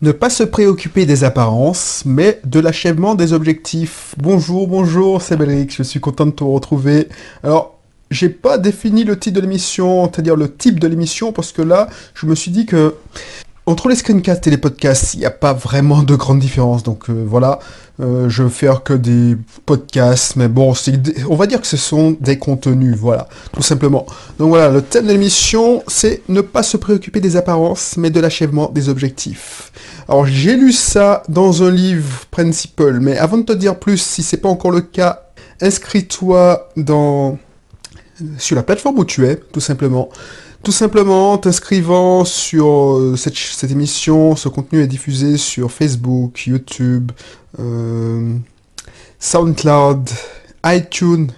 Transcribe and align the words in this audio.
Ne 0.00 0.12
pas 0.12 0.30
se 0.30 0.44
préoccuper 0.44 1.06
des 1.06 1.24
apparences, 1.24 2.04
mais 2.06 2.40
de 2.44 2.60
l'achèvement 2.60 3.16
des 3.16 3.32
objectifs. 3.32 4.14
Bonjour, 4.16 4.68
bonjour, 4.68 5.20
c'est 5.20 5.36
Belric, 5.36 5.74
je 5.74 5.82
suis 5.82 5.98
content 5.98 6.26
de 6.26 6.30
te 6.30 6.44
retrouver. 6.44 7.08
Alors, 7.42 7.80
j'ai 8.12 8.28
pas 8.28 8.58
défini 8.58 9.02
le 9.02 9.18
titre 9.18 9.34
de 9.34 9.40
l'émission, 9.40 10.04
c'est-à-dire 10.04 10.36
le 10.36 10.54
type 10.54 10.78
de 10.78 10.86
l'émission, 10.86 11.32
parce 11.32 11.50
que 11.50 11.62
là, 11.62 11.88
je 12.14 12.26
me 12.26 12.36
suis 12.36 12.52
dit 12.52 12.64
que 12.64 12.94
entre 13.68 13.90
les 13.90 13.96
screencasts 13.96 14.46
et 14.46 14.50
les 14.50 14.56
podcasts, 14.56 15.12
il 15.12 15.20
n'y 15.20 15.26
a 15.26 15.30
pas 15.30 15.52
vraiment 15.52 16.02
de 16.02 16.16
grande 16.16 16.38
différence. 16.38 16.82
Donc 16.82 17.10
euh, 17.10 17.24
voilà, 17.26 17.58
euh, 18.00 18.26
je 18.30 18.42
vais 18.42 18.48
faire 18.48 18.82
que 18.82 18.94
des 18.94 19.36
podcasts, 19.66 20.36
mais 20.36 20.48
bon, 20.48 20.72
on 21.28 21.36
va 21.36 21.46
dire 21.46 21.60
que 21.60 21.66
ce 21.66 21.76
sont 21.76 22.16
des 22.18 22.38
contenus, 22.38 22.96
voilà, 22.96 23.28
tout 23.52 23.60
simplement. 23.60 24.06
Donc 24.38 24.48
voilà, 24.48 24.70
le 24.70 24.80
thème 24.80 25.06
de 25.06 25.12
l'émission, 25.12 25.82
c'est 25.86 26.22
ne 26.30 26.40
pas 26.40 26.62
se 26.62 26.78
préoccuper 26.78 27.20
des 27.20 27.36
apparences, 27.36 27.98
mais 27.98 28.08
de 28.08 28.20
l'achèvement 28.20 28.70
des 28.70 28.88
objectifs. 28.88 29.70
Alors 30.08 30.24
j'ai 30.24 30.56
lu 30.56 30.72
ça 30.72 31.22
dans 31.28 31.62
un 31.62 31.70
livre 31.70 32.24
Principle, 32.30 33.00
mais 33.00 33.18
avant 33.18 33.36
de 33.36 33.42
te 33.42 33.52
dire 33.52 33.78
plus, 33.78 33.98
si 33.98 34.22
c'est 34.22 34.38
pas 34.38 34.48
encore 34.48 34.70
le 34.70 34.80
cas, 34.80 35.24
inscris-toi 35.60 36.70
dans 36.78 37.38
sur 38.38 38.56
la 38.56 38.62
plateforme 38.62 38.98
où 38.98 39.04
tu 39.04 39.26
es, 39.26 39.36
tout 39.36 39.60
simplement. 39.60 40.08
Tout 40.62 40.72
simplement 40.72 41.38
t'inscrivant 41.38 42.24
sur 42.24 42.96
euh, 42.96 43.16
cette, 43.16 43.70
émission, 43.70 44.34
ce 44.34 44.48
contenu 44.48 44.82
est 44.82 44.88
diffusé 44.88 45.36
sur 45.36 45.70
Facebook, 45.70 46.46
YouTube, 46.46 47.12
euh, 47.60 48.34
SoundCloud, 49.20 50.10
iTunes 50.66 51.28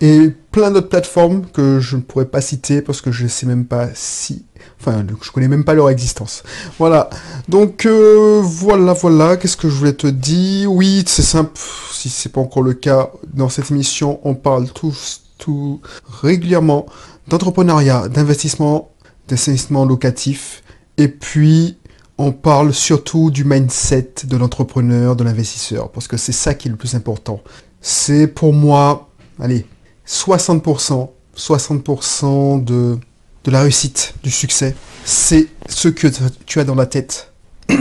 et 0.00 0.30
plein 0.50 0.70
d'autres 0.70 0.88
plateformes 0.88 1.44
que 1.52 1.78
je 1.78 1.96
ne 1.96 2.00
pourrais 2.00 2.24
pas 2.24 2.40
citer 2.40 2.80
parce 2.80 3.02
que 3.02 3.12
je 3.12 3.24
ne 3.24 3.28
sais 3.28 3.46
même 3.46 3.66
pas 3.66 3.88
si... 3.94 4.44
Enfin, 4.80 5.04
je 5.22 5.30
connais 5.30 5.48
même 5.48 5.64
pas 5.64 5.74
leur 5.74 5.90
existence. 5.90 6.42
Voilà. 6.78 7.10
Donc, 7.48 7.84
euh, 7.84 8.40
voilà, 8.42 8.94
voilà. 8.94 9.36
Qu'est-ce 9.36 9.58
que 9.58 9.68
je 9.68 9.74
voulais 9.74 9.92
te 9.92 10.06
dire? 10.06 10.72
Oui, 10.72 11.04
c'est 11.06 11.22
simple. 11.22 11.52
Si 11.92 12.08
c'est 12.08 12.30
pas 12.30 12.40
encore 12.40 12.62
le 12.62 12.72
cas, 12.72 13.10
dans 13.34 13.50
cette 13.50 13.70
émission, 13.70 14.20
on 14.24 14.34
parle 14.34 14.70
tous, 14.70 15.20
tout 15.36 15.80
régulièrement 16.22 16.86
d'entrepreneuriat, 17.28 18.08
d'investissement, 18.08 18.90
d'investissement 19.28 19.84
locatif. 19.84 20.62
Et 20.96 21.08
puis, 21.08 21.78
on 22.18 22.32
parle 22.32 22.74
surtout 22.74 23.30
du 23.30 23.44
mindset 23.44 24.12
de 24.24 24.36
l'entrepreneur, 24.36 25.16
de 25.16 25.24
l'investisseur, 25.24 25.90
parce 25.90 26.06
que 26.06 26.18
c'est 26.18 26.32
ça 26.32 26.52
qui 26.52 26.68
est 26.68 26.70
le 26.70 26.76
plus 26.76 26.94
important. 26.94 27.40
C'est 27.80 28.26
pour 28.26 28.52
moi, 28.52 29.08
allez, 29.40 29.64
60%, 30.06 31.08
60% 31.36 32.62
de, 32.62 32.98
la 33.46 33.62
réussite, 33.62 34.14
du 34.22 34.30
succès, 34.30 34.74
c'est 35.04 35.48
ce 35.68 35.88
que 35.88 36.08
tu 36.44 36.60
as 36.60 36.64
dans 36.64 36.74
la 36.74 36.84
tête. 36.84 37.32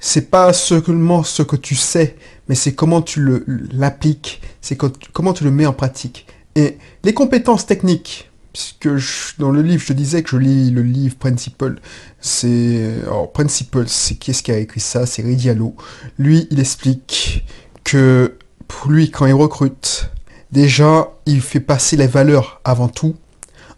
c'est 0.00 0.30
pas 0.30 0.52
seulement 0.52 1.24
ce 1.24 1.42
que 1.42 1.56
tu 1.56 1.74
sais, 1.74 2.16
mais 2.48 2.54
c'est 2.54 2.74
comment 2.74 3.02
tu 3.02 3.42
l'appliques, 3.72 4.40
c'est 4.62 4.78
comment 5.12 5.34
tu 5.34 5.44
le 5.44 5.50
mets 5.50 5.66
en 5.66 5.72
pratique. 5.74 6.26
Et 6.56 6.78
les 7.02 7.14
compétences 7.14 7.66
techniques, 7.66 8.30
puisque 8.52 9.38
dans 9.38 9.50
le 9.50 9.62
livre, 9.62 9.82
je 9.82 9.88
te 9.88 9.92
disais 9.92 10.22
que 10.22 10.30
je 10.30 10.36
lis 10.36 10.70
le 10.70 10.82
livre 10.82 11.16
Principle. 11.16 11.80
C'est 12.20 13.00
alors 13.02 13.32
Principle, 13.32 13.84
c'est 13.88 14.14
qui 14.14 14.30
est-ce 14.30 14.42
qui 14.42 14.52
a 14.52 14.58
écrit 14.58 14.80
ça? 14.80 15.06
C'est 15.06 15.22
Ray 15.22 15.36
Diallo. 15.36 15.74
Lui, 16.18 16.46
il 16.50 16.60
explique 16.60 17.44
que 17.82 18.38
pour 18.68 18.90
lui, 18.90 19.10
quand 19.10 19.26
il 19.26 19.34
recrute, 19.34 20.10
déjà, 20.52 21.10
il 21.26 21.40
fait 21.40 21.60
passer 21.60 21.96
les 21.96 22.06
valeurs 22.06 22.60
avant 22.64 22.88
tout. 22.88 23.16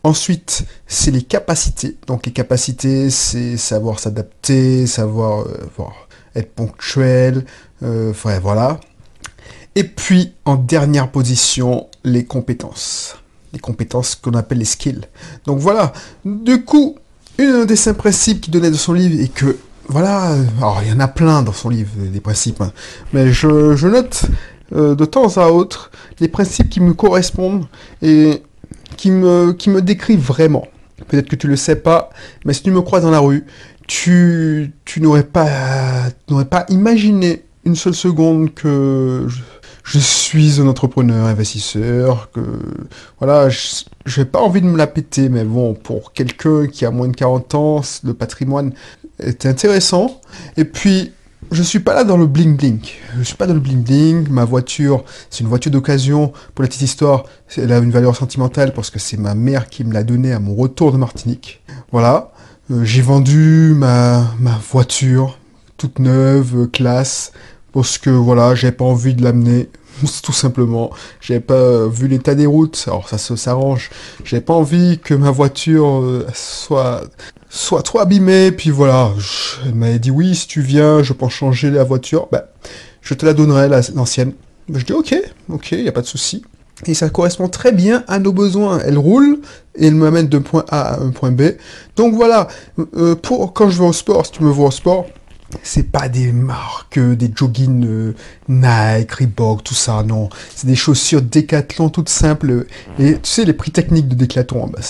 Ensuite, 0.04 0.64
c'est 0.86 1.10
les 1.10 1.22
capacités. 1.22 1.96
Donc 2.06 2.26
les 2.26 2.32
capacités, 2.32 3.10
c'est 3.10 3.56
savoir 3.56 3.98
s'adapter, 3.98 4.86
savoir 4.86 5.46
euh, 5.46 5.88
être 6.36 6.52
ponctuel, 6.52 7.44
euh, 7.82 8.12
voilà. 8.42 8.78
Et 9.74 9.84
puis, 9.84 10.32
en 10.44 10.56
dernière 10.56 11.10
position, 11.10 11.88
les 12.06 12.24
compétences. 12.24 13.16
Les 13.52 13.58
compétences 13.58 14.14
qu'on 14.14 14.32
appelle 14.32 14.58
les 14.58 14.64
skills. 14.64 15.02
Donc 15.44 15.58
voilà. 15.58 15.92
Du 16.24 16.64
coup, 16.64 16.96
un 17.38 17.64
des 17.66 17.76
cinq 17.76 17.94
principes 17.94 18.40
qu'il 18.40 18.52
donnait 18.52 18.70
de 18.70 18.76
son 18.76 18.92
livre 18.92 19.20
et 19.20 19.28
que, 19.28 19.58
voilà, 19.88 20.34
alors 20.58 20.80
il 20.82 20.88
y 20.88 20.92
en 20.92 21.00
a 21.00 21.08
plein 21.08 21.42
dans 21.42 21.52
son 21.52 21.68
livre, 21.68 21.90
des 21.96 22.20
principes, 22.20 22.60
hein. 22.60 22.72
mais 23.12 23.32
je, 23.32 23.86
note 23.86 24.24
euh, 24.74 24.94
de 24.94 25.04
temps 25.04 25.36
à 25.36 25.48
autre 25.48 25.90
les 26.18 26.28
principes 26.28 26.70
qui 26.70 26.80
me 26.80 26.94
correspondent 26.94 27.66
et 28.02 28.42
qui 28.96 29.10
me, 29.10 29.52
qui 29.52 29.70
me 29.70 29.82
décrivent 29.82 30.24
vraiment. 30.24 30.66
Peut-être 31.08 31.28
que 31.28 31.36
tu 31.36 31.46
le 31.46 31.56
sais 31.56 31.76
pas, 31.76 32.10
mais 32.44 32.52
si 32.52 32.62
tu 32.62 32.70
me 32.70 32.80
croises 32.80 33.02
dans 33.02 33.10
la 33.10 33.18
rue, 33.18 33.44
tu, 33.86 34.72
tu 34.84 35.00
n'aurais 35.00 35.24
pas, 35.24 35.48
n'aurais 36.28 36.46
pas 36.46 36.64
imaginé 36.68 37.44
une 37.64 37.76
seule 37.76 37.94
seconde 37.94 38.54
que 38.54 39.26
je 39.28 39.40
suis 39.98 40.60
un 40.60 40.66
entrepreneur, 40.66 41.26
investisseur, 41.26 42.30
que 42.32 42.40
voilà, 43.20 43.48
je 43.48 43.84
n'ai 44.20 44.24
pas 44.24 44.40
envie 44.40 44.60
de 44.60 44.66
me 44.66 44.76
la 44.76 44.88
péter, 44.88 45.28
mais 45.28 45.44
bon, 45.44 45.74
pour 45.74 46.12
quelqu'un 46.12 46.66
qui 46.66 46.84
a 46.84 46.90
moins 46.90 47.08
de 47.08 47.14
40 47.14 47.54
ans, 47.54 47.80
le 48.02 48.12
patrimoine 48.12 48.72
est 49.20 49.46
intéressant. 49.46 50.20
Et 50.56 50.64
puis, 50.64 51.12
je 51.52 51.62
suis 51.62 51.78
pas 51.78 51.94
là 51.94 52.02
dans 52.02 52.16
le 52.16 52.26
bling 52.26 52.56
bling. 52.56 52.80
Je 53.16 53.22
suis 53.22 53.36
pas 53.36 53.46
dans 53.46 53.54
le 53.54 53.60
bling 53.60 53.84
bling. 53.84 54.28
Ma 54.28 54.44
voiture, 54.44 55.04
c'est 55.30 55.40
une 55.40 55.48
voiture 55.48 55.70
d'occasion. 55.70 56.32
Pour 56.54 56.62
la 56.62 56.68
petite 56.68 56.82
histoire, 56.82 57.24
elle 57.56 57.72
a 57.72 57.78
une 57.78 57.92
valeur 57.92 58.16
sentimentale 58.16 58.72
parce 58.72 58.90
que 58.90 58.98
c'est 58.98 59.16
ma 59.16 59.34
mère 59.34 59.68
qui 59.68 59.84
me 59.84 59.92
l'a 59.92 60.02
donnée 60.02 60.32
à 60.32 60.40
mon 60.40 60.54
retour 60.54 60.90
de 60.90 60.96
Martinique. 60.96 61.62
Voilà. 61.92 62.32
Euh, 62.72 62.84
j'ai 62.84 63.02
vendu 63.02 63.74
ma 63.76 64.26
voiture 64.68 65.38
toute 65.76 65.98
neuve, 65.98 66.68
classe, 66.70 67.32
parce 67.76 67.98
que 67.98 68.08
voilà, 68.08 68.54
j'ai 68.54 68.72
pas 68.72 68.86
envie 68.86 69.12
de 69.12 69.22
l'amener, 69.22 69.68
tout 70.22 70.32
simplement. 70.32 70.90
J'avais 71.20 71.40
pas 71.40 71.86
vu 71.86 72.08
l'état 72.08 72.34
des 72.34 72.46
routes, 72.46 72.82
alors 72.86 73.06
ça 73.06 73.18
s'arrange. 73.18 73.90
J'avais 74.24 74.40
pas 74.40 74.54
envie 74.54 74.98
que 74.98 75.12
ma 75.12 75.30
voiture 75.30 76.00
euh, 76.00 76.26
soit 76.32 77.02
soit 77.50 77.82
trop 77.82 77.98
abîmée, 77.98 78.50
puis 78.50 78.70
voilà. 78.70 79.12
elle 79.66 79.74
m'avait 79.74 79.98
dit 79.98 80.10
oui, 80.10 80.34
si 80.34 80.46
tu 80.46 80.62
viens, 80.62 81.02
je 81.02 81.12
peux 81.12 81.28
changer 81.28 81.70
la 81.70 81.84
voiture. 81.84 82.28
Ben, 82.32 82.44
je 83.02 83.12
te 83.12 83.26
la 83.26 83.34
donnerai, 83.34 83.68
l'ancienne. 83.68 84.32
Je 84.72 84.82
dis 84.82 84.94
ok, 84.94 85.14
ok, 85.50 85.72
y 85.72 85.86
a 85.86 85.92
pas 85.92 86.00
de 86.00 86.06
souci. 86.06 86.44
Et 86.86 86.94
ça 86.94 87.10
correspond 87.10 87.48
très 87.48 87.72
bien 87.72 88.04
à 88.08 88.18
nos 88.18 88.32
besoins. 88.32 88.80
Elle 88.86 88.96
roule 88.96 89.40
et 89.74 89.88
elle 89.88 89.96
m'amène 89.96 90.28
de 90.28 90.38
point 90.38 90.64
A 90.70 90.94
à 90.94 91.00
un 91.00 91.10
point 91.10 91.30
B. 91.30 91.42
Donc 91.94 92.14
voilà, 92.14 92.48
euh, 92.96 93.14
pour 93.16 93.52
quand 93.52 93.68
je 93.68 93.78
vais 93.78 93.86
au 93.86 93.92
sport, 93.92 94.24
si 94.24 94.32
tu 94.32 94.44
me 94.44 94.50
vois 94.50 94.68
au 94.68 94.70
sport, 94.70 95.04
c'est 95.62 95.90
pas 95.90 96.08
des 96.08 96.32
marques, 96.32 96.98
euh, 96.98 97.16
des 97.16 97.30
joggings 97.34 97.84
euh, 97.86 98.14
Nike, 98.48 99.12
Reebok, 99.12 99.64
tout 99.64 99.74
ça, 99.74 100.02
non. 100.02 100.28
C'est 100.54 100.66
des 100.66 100.74
chaussures 100.74 101.22
Decathlon 101.22 101.88
toutes 101.88 102.08
simples. 102.08 102.66
Et 102.98 103.14
tu 103.14 103.20
sais, 103.22 103.44
les 103.44 103.52
prix 103.52 103.70
techniques 103.70 104.08
de 104.08 104.14
Decathlon, 104.14 104.68
bah, 104.68 104.80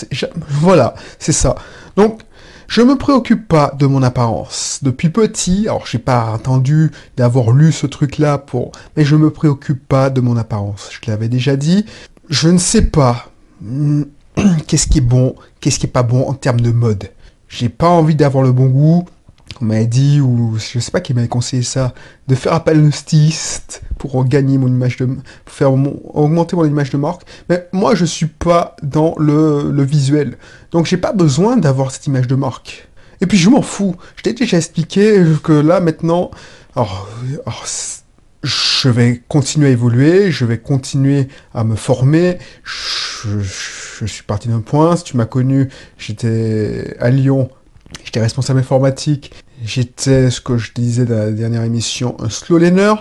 voilà, 0.48 0.94
c'est 1.18 1.32
ça. 1.32 1.56
Donc, 1.96 2.20
je 2.68 2.82
me 2.82 2.96
préoccupe 2.96 3.46
pas 3.46 3.72
de 3.78 3.86
mon 3.86 4.02
apparence. 4.02 4.80
Depuis 4.82 5.10
petit, 5.10 5.68
alors 5.68 5.86
j'ai 5.86 5.98
pas 5.98 6.32
entendu 6.32 6.90
d'avoir 7.16 7.52
lu 7.52 7.70
ce 7.72 7.86
truc-là 7.86 8.38
pour, 8.38 8.72
mais 8.96 9.04
je 9.04 9.14
me 9.14 9.30
préoccupe 9.30 9.86
pas 9.86 10.10
de 10.10 10.20
mon 10.20 10.36
apparence. 10.36 10.90
Je 10.90 11.10
l'avais 11.10 11.28
déjà 11.28 11.56
dit. 11.56 11.86
Je 12.28 12.48
ne 12.48 12.58
sais 12.58 12.82
pas 12.82 13.30
hmm, 13.62 14.02
qu'est-ce 14.66 14.88
qui 14.88 14.98
est 14.98 15.02
bon, 15.02 15.36
qu'est-ce 15.60 15.78
qui 15.78 15.86
est 15.86 15.90
pas 15.90 16.02
bon 16.02 16.28
en 16.28 16.34
termes 16.34 16.60
de 16.60 16.72
mode. 16.72 17.10
J'ai 17.48 17.68
pas 17.68 17.88
envie 17.88 18.16
d'avoir 18.16 18.42
le 18.42 18.50
bon 18.50 18.66
goût 18.66 19.06
on 19.60 19.64
m'a 19.64 19.84
dit, 19.84 20.20
ou 20.20 20.56
je 20.58 20.78
sais 20.78 20.90
pas 20.90 21.00
qui 21.00 21.14
m'avait 21.14 21.28
conseillé 21.28 21.62
ça, 21.62 21.94
de 22.28 22.34
faire 22.34 22.52
appel 22.52 22.78
à 22.78 22.82
un 22.82 22.90
styliste 22.90 23.82
pour 23.98 24.24
gagner 24.24 24.58
mon 24.58 24.68
image 24.68 24.96
de, 24.96 25.06
pour 25.06 25.54
faire 25.54 25.72
augmenter 25.72 26.56
mon 26.56 26.64
image 26.64 26.90
de 26.90 26.96
marque. 26.96 27.22
Mais 27.48 27.68
moi, 27.72 27.94
je 27.94 28.04
suis 28.04 28.26
pas 28.26 28.76
dans 28.82 29.14
le, 29.18 29.70
le 29.70 29.82
visuel. 29.82 30.36
Donc, 30.72 30.86
j'ai 30.86 30.96
pas 30.96 31.12
besoin 31.12 31.56
d'avoir 31.56 31.90
cette 31.90 32.06
image 32.06 32.26
de 32.26 32.34
marque. 32.34 32.88
Et 33.20 33.26
puis, 33.26 33.38
je 33.38 33.48
m'en 33.48 33.62
fous. 33.62 33.96
Je 34.16 34.22
t'ai 34.22 34.32
déjà 34.32 34.58
expliqué 34.58 35.22
que 35.42 35.52
là, 35.52 35.80
maintenant, 35.80 36.30
alors, 36.74 37.08
je 38.42 38.88
vais 38.88 39.22
continuer 39.28 39.68
à 39.68 39.70
évoluer, 39.70 40.30
je 40.30 40.44
vais 40.44 40.58
continuer 40.58 41.28
à 41.54 41.64
me 41.64 41.76
former. 41.76 42.38
Je 42.64 44.06
suis 44.06 44.22
parti 44.22 44.48
d'un 44.48 44.60
point. 44.60 44.96
Si 44.96 45.04
tu 45.04 45.16
m'as 45.16 45.24
connu, 45.24 45.70
j'étais 45.98 46.96
à 47.00 47.10
Lyon 47.10 47.48
J'étais 48.04 48.20
responsable 48.20 48.60
informatique. 48.60 49.32
J'étais, 49.64 50.30
ce 50.30 50.40
que 50.40 50.58
je 50.58 50.72
disais 50.74 51.04
dans 51.04 51.16
la 51.16 51.30
dernière 51.30 51.62
émission, 51.62 52.16
un 52.20 52.28
slow 52.28 52.58
learner. 52.58 52.94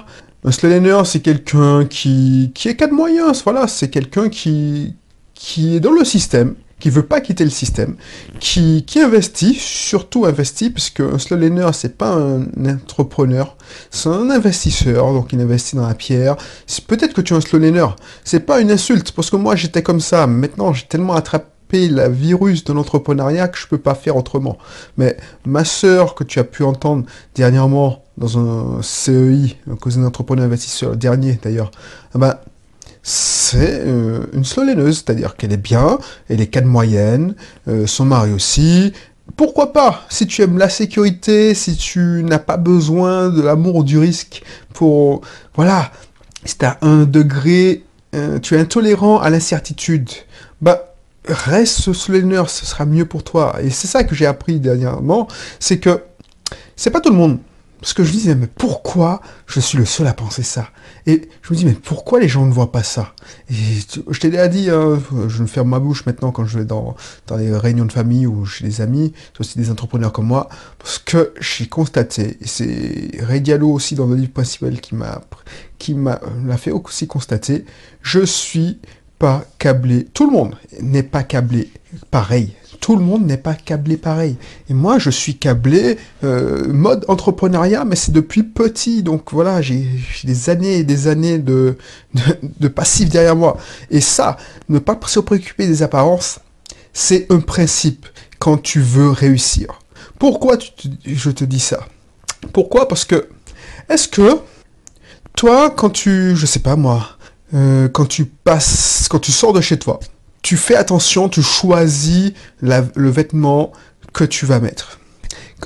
Un 0.43 0.51
slow 0.51 0.69
learner, 0.69 1.01
c'est 1.05 1.19
quelqu'un 1.19 1.85
qui, 1.85 2.51
qui 2.53 2.69
est 2.69 2.75
cas 2.75 2.87
de 2.87 2.93
moyens. 2.93 3.41
Voilà, 3.43 3.67
c'est 3.67 3.89
quelqu'un 3.89 4.29
qui, 4.29 4.95
qui 5.33 5.75
est 5.75 5.79
dans 5.79 5.91
le 5.91 6.05
système, 6.05 6.55
qui 6.79 6.89
veut 6.89 7.03
pas 7.03 7.19
quitter 7.19 7.43
le 7.43 7.49
système, 7.49 7.95
qui, 8.39 8.85
qui 8.85 8.99
investit, 8.99 9.55
surtout 9.55 10.25
investit, 10.25 10.69
puisque 10.69 11.01
un 11.01 11.19
slow 11.19 11.37
learner, 11.37 11.69
c'est 11.73 11.97
pas 11.97 12.13
un 12.13 12.45
entrepreneur, 12.67 13.57
c'est 13.91 14.09
un 14.09 14.29
investisseur, 14.29 15.13
donc 15.13 15.33
il 15.33 15.41
investit 15.41 15.75
dans 15.75 15.87
la 15.87 15.95
pierre. 15.95 16.35
Peut-être 16.87 17.13
que 17.13 17.21
tu 17.21 17.33
es 17.33 17.37
un 17.37 17.41
slow 17.41 17.59
learner, 17.59 17.87
c'est 18.23 18.41
pas 18.41 18.59
une 18.61 18.71
insulte, 18.71 19.11
parce 19.11 19.29
que 19.29 19.35
moi 19.35 19.55
j'étais 19.55 19.83
comme 19.83 19.99
ça, 19.99 20.27
maintenant 20.27 20.73
j'ai 20.73 20.85
tellement 20.85 21.15
attrapé 21.15 21.47
la 21.73 22.09
virus 22.09 22.63
de 22.63 22.73
l'entrepreneuriat 22.73 23.47
que 23.47 23.57
je 23.57 23.67
peux 23.67 23.77
pas 23.77 23.95
faire 23.95 24.15
autrement. 24.15 24.57
Mais 24.97 25.17
ma 25.45 25.65
sœur, 25.65 26.15
que 26.15 26.23
tu 26.23 26.39
as 26.39 26.43
pu 26.43 26.63
entendre 26.63 27.05
dernièrement 27.35 28.03
dans 28.17 28.39
un 28.39 28.81
CEI, 28.81 29.57
un 29.69 29.75
cousin 29.75 30.01
d'entrepreneur 30.01 30.45
investisseur, 30.45 30.95
dernier 30.95 31.39
d'ailleurs, 31.43 31.71
ah 32.13 32.17
ben, 32.17 32.35
c'est 33.03 33.81
euh, 33.85 34.25
une 34.33 34.45
sloléneuse, 34.45 35.03
c'est-à-dire 35.05 35.35
qu'elle 35.35 35.53
est 35.53 35.57
bien, 35.57 35.99
elle 36.29 36.41
est 36.41 36.53
de 36.53 36.65
moyenne, 36.65 37.35
euh, 37.67 37.85
son 37.85 38.05
mari 38.05 38.31
aussi. 38.31 38.93
Pourquoi 39.35 39.73
pas? 39.73 40.05
Si 40.09 40.27
tu 40.27 40.41
aimes 40.41 40.57
la 40.57 40.69
sécurité, 40.69 41.53
si 41.53 41.75
tu 41.75 42.23
n'as 42.23 42.39
pas 42.39 42.57
besoin 42.57 43.29
de 43.29 43.41
l'amour 43.41 43.75
ou 43.75 43.83
du 43.83 43.97
risque 43.97 44.43
pour... 44.73 45.21
Voilà, 45.55 45.91
si 46.45 46.57
tu 46.57 46.65
as 46.65 46.77
un 46.81 47.03
degré, 47.03 47.83
euh, 48.15 48.39
tu 48.39 48.55
es 48.55 48.59
intolérant 48.59 49.19
à 49.19 49.29
l'incertitude, 49.29 50.09
bah 50.61 50.94
reste 51.27 51.93
sloléneur, 51.93 52.49
ce 52.49 52.65
sera 52.65 52.85
mieux 52.85 53.05
pour 53.05 53.23
toi. 53.23 53.57
Et 53.61 53.69
c'est 53.69 53.87
ça 53.87 54.03
que 54.03 54.15
j'ai 54.15 54.25
appris 54.25 54.59
dernièrement, 54.59 55.27
c'est 55.59 55.79
que 55.79 56.03
c'est 56.75 56.91
pas 56.91 57.01
tout 57.01 57.09
le 57.09 57.17
monde. 57.17 57.39
Parce 57.81 57.93
que 57.93 58.03
je 58.03 58.11
disais, 58.11 58.33
mais 58.33 58.47
pourquoi 58.47 59.21
je 59.45 59.59
suis 59.59 59.77
le 59.77 59.85
seul 59.85 60.07
à 60.07 60.13
penser 60.13 60.41
ça? 60.41 60.69
Et 61.05 61.29
je 61.43 61.53
me 61.53 61.57
dis, 61.57 61.65
mais 61.65 61.73
pourquoi 61.73 62.19
les 62.19 62.27
gens 62.27 62.43
ne 62.47 62.51
voient 62.51 62.71
pas 62.71 62.81
ça? 62.81 63.13
Et 63.51 63.53
je 64.09 64.19
t'ai 64.19 64.31
déjà 64.31 64.47
dit, 64.47 64.71
hein, 64.71 64.99
je 65.27 65.41
me 65.43 65.45
ferme 65.45 65.69
ma 65.69 65.77
bouche 65.77 66.03
maintenant 66.07 66.31
quand 66.31 66.45
je 66.45 66.57
vais 66.57 66.65
dans, 66.65 66.95
dans 67.27 67.37
les 67.37 67.55
réunions 67.55 67.85
de 67.85 67.91
famille 67.91 68.25
ou 68.25 68.43
chez 68.43 68.65
des 68.65 68.81
amis, 68.81 69.13
aussi 69.39 69.59
des 69.59 69.69
entrepreneurs 69.69 70.13
comme 70.13 70.25
moi, 70.25 70.49
parce 70.79 70.97
que 70.97 71.33
j'ai 71.39 71.67
constaté, 71.67 72.39
et 72.41 72.47
c'est 72.47 73.11
Ray 73.21 73.41
Diallo 73.41 73.69
aussi 73.69 73.93
dans 73.93 74.07
le 74.07 74.15
livre 74.15 74.31
principal 74.31 74.81
qui 74.81 74.95
m'a 74.95 75.21
qui 75.77 75.93
m'a 75.93 76.19
l'a 76.43 76.57
fait 76.57 76.71
aussi 76.71 77.05
constater, 77.05 77.65
je 78.01 78.25
suis 78.25 78.79
pas 79.19 79.45
câblé. 79.59 80.05
Tout 80.13 80.25
le 80.25 80.33
monde 80.33 80.55
n'est 80.81 81.03
pas 81.03 81.23
câblé 81.23 81.69
pareil 82.11 82.55
tout 82.85 82.95
le 82.95 83.03
monde 83.03 83.25
n'est 83.25 83.37
pas 83.37 83.55
câblé 83.55 83.97
pareil. 83.97 84.37
Et 84.69 84.73
moi, 84.75 84.99
je 84.99 85.09
suis 85.09 85.37
câblé 85.37 85.97
euh, 86.23 86.71
mode 86.71 87.03
entrepreneuriat, 87.07 87.85
mais 87.85 87.95
c'est 87.95 88.11
depuis 88.11 88.43
petit. 88.43 89.01
Donc 89.01 89.31
voilà, 89.31 89.59
j'ai 89.61 89.87
des 90.23 90.49
années 90.51 90.77
et 90.77 90.83
des 90.83 91.07
années 91.07 91.39
de, 91.39 91.77
de, 92.59 92.67
passif 92.67 93.09
derrière 93.09 93.35
moi. 93.35 93.57
Et 93.89 94.01
ça, 94.01 94.37
ne 94.69 94.77
pas 94.77 94.99
se 95.07 95.19
préoccuper 95.19 95.65
des 95.65 95.83
apparences, 95.83 96.39
c'est 96.93 97.25
un 97.31 97.39
principe 97.39 98.05
quand 98.37 98.61
tu 98.61 98.81
veux 98.81 99.09
réussir. 99.09 99.79
Pourquoi 100.19 100.57
je 101.05 101.29
te 101.31 101.43
dis 101.43 101.59
ça? 101.59 101.87
Pourquoi? 102.53 102.87
Parce 102.87 103.05
que, 103.05 103.27
est-ce 103.89 104.07
que 104.07 104.39
toi, 105.35 105.71
quand 105.71 105.89
tu, 105.89 106.35
je 106.35 106.45
sais 106.45 106.59
pas 106.59 106.75
moi, 106.75 107.14
euh, 107.55 107.87
quand 107.87 108.05
tu 108.05 108.25
passes, 108.25 109.07
quand 109.09 109.19
tu 109.19 109.31
sors 109.31 109.53
de 109.53 109.61
chez 109.61 109.77
toi, 109.77 109.99
tu 110.41 110.57
fais 110.57 110.75
attention, 110.75 111.29
tu 111.29 111.41
choisis 111.41 112.33
le 112.61 113.09
vêtement 113.09 113.71
que 114.13 114.23
tu 114.23 114.45
vas 114.45 114.59
mettre. 114.59 114.99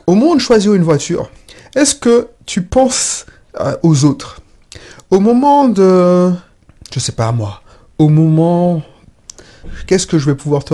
Au 0.08 0.16
moment 0.16 0.36
de 0.36 0.42
choisir 0.42 0.74
une 0.74 0.84
voiture, 0.84 1.30
est-ce 1.76 1.96
que 1.96 2.30
tu 2.46 2.62
penses 2.62 3.26
euh, 3.60 3.76
aux 3.84 4.06
autres? 4.06 4.42
Au 5.12 5.20
moment 5.20 5.68
de... 5.68 6.32
Je 6.94 7.00
sais 7.00 7.12
pas 7.12 7.32
moi. 7.32 7.62
Au 7.98 8.10
moment... 8.10 8.82
Qu'est-ce 9.88 10.08
que 10.08 10.18
je 10.18 10.26
vais 10.26 10.36
pouvoir 10.36 10.64
te, 10.64 10.74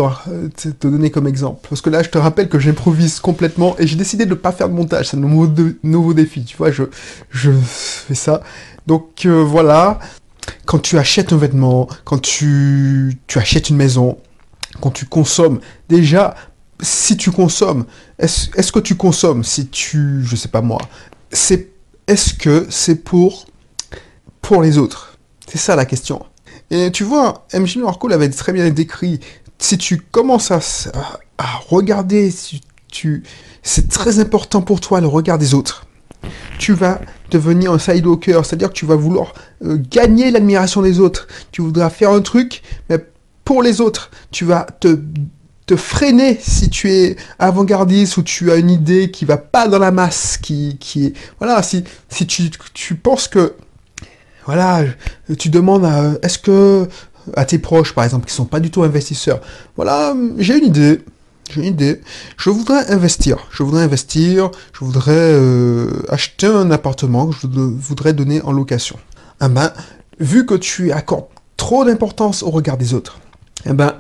donner 0.82 1.10
comme 1.10 1.28
exemple? 1.28 1.68
Parce 1.70 1.82
que 1.82 1.90
là, 1.90 2.04
je 2.04 2.10
te 2.10 2.18
rappelle 2.18 2.50
que 2.50 2.60
j'improvise 2.60 3.20
complètement 3.20 3.76
et 3.80 3.88
j'ai 3.88 3.96
décidé 3.96 4.26
de 4.26 4.32
ne 4.32 4.36
pas 4.36 4.52
faire 4.52 4.70
de 4.70 4.74
montage. 4.74 5.10
C'est 5.10 5.18
un 5.18 5.22
nouveau, 5.22 6.14
défi. 6.14 6.44
Tu 6.44 6.56
vois, 6.58 6.72
je, 6.72 6.84
je 7.30 7.52
fais 7.52 8.16
ça. 8.16 8.42
Donc 8.88 9.26
euh, 9.26 9.44
voilà, 9.44 10.00
quand 10.66 10.80
tu 10.80 10.98
achètes 10.98 11.34
un 11.34 11.38
vêtement, 11.38 11.88
quand 12.04 12.22
tu, 12.22 13.18
tu 13.28 13.40
achètes 13.40 13.70
une 13.70 13.78
maison, 13.78 14.18
quand 14.82 14.92
tu 14.92 15.06
consommes, 15.06 15.60
déjà, 15.90 16.36
si 16.82 17.18
tu 17.18 17.32
consommes, 17.32 17.86
est-ce 18.20 18.50
est 18.58 18.72
que 18.72 18.80
tu 18.80 18.96
consommes 18.96 19.44
Si 19.44 19.68
tu, 19.68 20.24
je 20.24 20.36
sais 20.36 20.50
pas 20.50 20.62
moi, 20.62 20.82
c'est 21.32 21.70
est-ce 22.08 22.34
que 22.34 22.68
c'est 22.70 23.04
pour 23.04 23.46
pour 24.42 24.62
les 24.62 24.78
autres? 24.78 25.18
C'est 25.48 25.58
ça 25.58 25.76
la 25.76 25.86
question. 25.86 26.26
Et 26.70 26.92
tu 26.92 27.04
vois, 27.04 27.46
MJ 27.54 27.78
Norco 27.78 28.08
l'avait 28.08 28.30
très 28.30 28.54
bien 28.54 28.70
décrit. 28.70 29.20
Si 29.58 29.78
tu 29.78 30.00
commences 30.00 30.52
à, 30.52 30.60
à, 31.38 31.58
regarder, 31.70 32.30
si 32.32 32.62
tu, 32.92 33.24
c'est 33.64 33.88
très 33.88 34.20
important 34.20 34.62
pour 34.62 34.82
toi 34.82 35.02
le 35.02 35.08
regard 35.08 35.38
des 35.38 35.54
autres. 35.54 35.86
Tu 36.60 36.74
vas 36.74 37.00
devenir 37.32 37.72
un 37.72 37.80
sidewalker, 37.80 38.42
c'est-à-dire 38.44 38.70
que 38.70 38.74
tu 38.74 38.86
vas 38.86 38.96
vouloir 38.96 39.34
euh, 39.64 39.78
gagner 39.90 40.32
l'admiration 40.32 40.82
des 40.82 41.00
autres. 41.00 41.28
Tu 41.52 41.62
voudras 41.62 41.90
faire 41.90 42.12
un 42.12 42.22
truc, 42.22 42.62
mais 42.90 43.00
pour 43.44 43.62
les 43.62 43.82
autres. 43.82 44.12
Tu 44.32 44.46
vas 44.46 44.66
te, 44.80 44.98
freiner 45.76 46.38
si 46.40 46.70
tu 46.70 46.92
es 46.92 47.16
avant-gardiste 47.40 48.18
ou 48.18 48.24
tu 48.24 48.52
as 48.52 48.56
une 48.56 48.70
idée 48.70 49.10
qui 49.12 49.26
va 49.26 49.38
pas 49.38 49.68
dans 49.68 49.80
la 49.80 49.92
masse, 49.92 50.38
qui, 50.38 50.78
qui. 50.80 51.14
Voilà, 51.40 51.64
si, 51.64 51.84
si 52.10 52.28
tu, 52.28 52.50
tu 52.74 52.96
penses 52.96 53.28
que... 53.28 53.54
Voilà, 54.46 54.84
tu 55.40 55.50
demandes 55.50 55.86
à... 55.86 56.14
Est-ce 56.22 56.40
que... 56.40 56.88
À 57.36 57.44
tes 57.44 57.58
proches, 57.58 57.94
par 57.94 58.04
exemple, 58.04 58.28
qui 58.28 58.36
sont 58.36 58.46
pas 58.46 58.60
du 58.60 58.70
tout 58.70 58.84
investisseurs. 58.84 59.42
Voilà, 59.76 60.14
j'ai 60.38 60.60
une 60.60 60.66
idée 60.66 61.02
j'ai 61.50 61.62
une 61.62 61.68
idée. 61.68 62.02
Je 62.38 62.50
voudrais 62.50 62.90
investir. 62.92 63.38
Je 63.52 63.64
voudrais 63.64 63.84
investir. 63.84 64.52
Je 64.74 64.84
voudrais 64.84 65.14
euh, 65.14 65.90
acheter 66.10 66.48
un 66.48 66.72
appartement 66.72 67.28
que 67.28 67.36
je 67.42 67.48
voudrais 67.48 68.14
donner 68.14 68.42
en 68.42 68.52
location. 68.52 68.98
Eh 69.44 69.48
ben, 69.48 69.72
vu 70.20 70.46
que 70.46 70.56
tu 70.56 70.92
accordes 70.92 71.26
trop 71.58 71.86
d'importance 71.86 72.44
au 72.44 72.50
regard 72.50 72.78
des 72.78 72.94
autres, 72.94 73.20
eh 73.66 73.74
ben, 73.74 73.94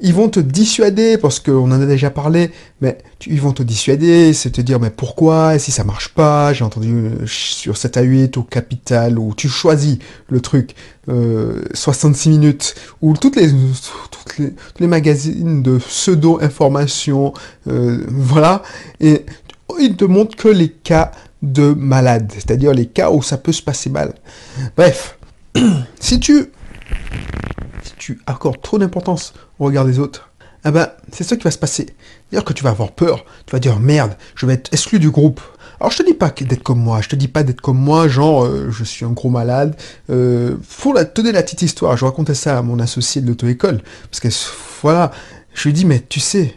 ils 0.00 0.14
vont 0.14 0.28
te 0.28 0.40
dissuader, 0.40 1.18
parce 1.18 1.40
qu'on 1.40 1.70
en 1.70 1.80
a 1.80 1.86
déjà 1.86 2.10
parlé, 2.10 2.50
mais 2.80 2.98
ils 3.26 3.40
vont 3.40 3.52
te 3.52 3.62
dissuader, 3.62 4.32
c'est 4.32 4.50
te 4.50 4.60
dire, 4.60 4.80
mais 4.80 4.90
pourquoi, 4.90 5.54
et 5.54 5.58
si 5.58 5.70
ça 5.72 5.84
marche 5.84 6.08
pas, 6.08 6.52
j'ai 6.52 6.64
entendu 6.64 6.92
euh, 6.92 7.26
sur 7.26 7.76
7 7.76 7.96
à 7.98 8.02
8 8.02 8.36
au 8.38 8.42
capital, 8.42 9.18
où 9.18 9.34
tu 9.34 9.48
choisis 9.48 9.98
le 10.28 10.40
truc, 10.40 10.74
66 11.06 12.28
euh, 12.28 12.32
minutes, 12.32 12.74
ou 13.02 13.14
toutes 13.14 13.36
les, 13.36 13.50
toutes 14.10 14.38
les, 14.78 14.86
magazines 14.86 15.62
de 15.62 15.78
pseudo-information, 15.78 17.34
euh, 17.68 18.04
voilà, 18.08 18.62
et 19.00 19.26
ils 19.78 19.96
te 19.96 20.04
montrent 20.04 20.36
que 20.36 20.48
les 20.48 20.70
cas 20.70 21.12
de 21.42 21.74
malades, 21.74 22.32
c'est-à-dire 22.34 22.72
les 22.72 22.86
cas 22.86 23.10
où 23.10 23.22
ça 23.22 23.36
peut 23.36 23.52
se 23.52 23.62
passer 23.62 23.90
mal. 23.90 24.14
Bref, 24.76 25.18
si 26.00 26.20
tu 26.20 26.46
tu 27.98 28.20
accordes 28.26 28.60
trop 28.62 28.78
d'importance 28.78 29.34
au 29.60 29.66
regard 29.66 29.84
des 29.84 29.98
autres, 29.98 30.30
ah 30.64 30.70
ben, 30.72 30.90
c'est 31.12 31.24
ça 31.24 31.36
qui 31.36 31.44
va 31.44 31.50
se 31.50 31.58
passer. 31.58 31.86
Dire 32.32 32.44
que 32.44 32.52
tu 32.52 32.64
vas 32.64 32.70
avoir 32.70 32.92
peur, 32.92 33.24
tu 33.46 33.52
vas 33.52 33.60
dire 33.60 33.78
merde, 33.78 34.16
je 34.34 34.46
vais 34.46 34.54
être 34.54 34.72
exclu 34.72 34.98
du 34.98 35.10
groupe. 35.10 35.40
Alors 35.78 35.90
je 35.90 35.98
te 35.98 36.02
dis 36.02 36.14
pas 36.14 36.30
d'être 36.30 36.62
comme 36.62 36.80
moi, 36.80 37.00
je 37.00 37.08
te 37.08 37.16
dis 37.16 37.28
pas 37.28 37.42
d'être 37.42 37.60
comme 37.60 37.78
moi, 37.78 38.08
genre 38.08 38.44
euh, 38.44 38.70
je 38.70 38.84
suis 38.84 39.04
un 39.04 39.12
gros 39.12 39.30
malade. 39.30 39.76
Euh, 40.10 40.56
faut 40.62 40.92
la, 40.92 41.04
donner 41.04 41.32
la 41.32 41.42
petite 41.42 41.62
histoire, 41.62 41.96
je 41.96 42.04
racontais 42.04 42.34
ça 42.34 42.58
à 42.58 42.62
mon 42.62 42.78
associé 42.78 43.22
de 43.22 43.28
l'auto-école, 43.28 43.80
parce 44.10 44.20
que 44.20 44.28
voilà, 44.82 45.12
je 45.54 45.68
lui 45.68 45.72
dis 45.72 45.86
mais 45.86 46.02
tu 46.06 46.20
sais, 46.20 46.54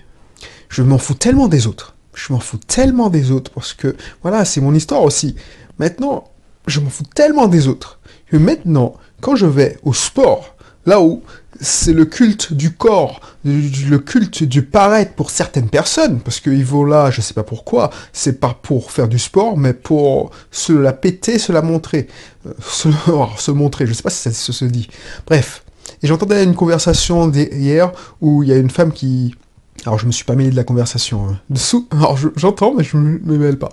je 0.67 0.83
m'en 0.83 0.97
fous 0.97 1.13
tellement 1.13 1.47
des 1.47 1.67
autres, 1.67 1.95
je 2.13 2.33
m'en 2.33 2.39
fous 2.39 2.57
tellement 2.57 3.09
des 3.09 3.31
autres, 3.31 3.51
parce 3.51 3.73
que 3.73 3.95
voilà, 4.21 4.43
c'est 4.43 4.59
mon 4.59 4.73
histoire 4.73 5.03
aussi. 5.03 5.35
Maintenant, 5.79 6.25
je 6.67 6.81
m'en 6.81 6.89
fous 6.89 7.05
tellement 7.15 7.47
des 7.47 7.69
autres, 7.69 7.99
que 8.27 8.35
maintenant, 8.35 8.95
quand 9.21 9.37
je 9.37 9.45
vais 9.45 9.77
au 9.83 9.93
sport, 9.93 10.53
Là 10.85 11.01
où 11.01 11.21
c'est 11.59 11.93
le 11.93 12.05
culte 12.05 12.53
du 12.53 12.73
corps, 12.73 13.21
le 13.45 13.97
culte 13.97 14.43
du 14.43 14.63
paraître 14.63 15.13
pour 15.13 15.29
certaines 15.29 15.69
personnes, 15.69 16.19
parce 16.19 16.39
qu'ils 16.39 16.65
vont 16.65 16.83
là, 16.83 17.11
je 17.11 17.21
sais 17.21 17.33
pas 17.33 17.43
pourquoi, 17.43 17.89
c'est 18.11 18.39
pas 18.39 18.57
pour 18.61 18.91
faire 18.91 19.07
du 19.07 19.19
sport, 19.19 19.57
mais 19.57 19.73
pour 19.73 20.31
se 20.51 20.73
la 20.73 20.93
péter, 20.93 21.39
se 21.39 21.51
la 21.51 21.61
montrer, 21.61 22.07
euh, 22.45 22.53
se, 22.61 22.89
se, 23.37 23.51
montrer, 23.51 23.87
je 23.87 23.93
sais 23.93 24.03
pas 24.03 24.09
si 24.09 24.31
ça 24.31 24.53
se 24.53 24.65
dit. 24.65 24.87
Bref. 25.25 25.63
Et 26.01 26.07
j'entendais 26.07 26.43
une 26.43 26.55
conversation 26.55 27.29
hier 27.31 27.91
où 28.21 28.43
il 28.43 28.49
y 28.49 28.53
a 28.53 28.57
une 28.57 28.69
femme 28.69 28.91
qui 28.91 29.35
alors 29.85 29.99
je 29.99 30.05
me 30.05 30.11
suis 30.11 30.23
pas 30.23 30.35
mêlé 30.35 30.49
de 30.49 30.55
la 30.55 30.63
conversation 30.63 31.27
hein. 31.29 31.39
dessous. 31.49 31.87
Alors 31.91 32.17
j'entends, 32.35 32.73
mais 32.73 32.83
je 32.83 32.95
me, 32.97 33.37
mêle 33.37 33.57
pas. 33.57 33.69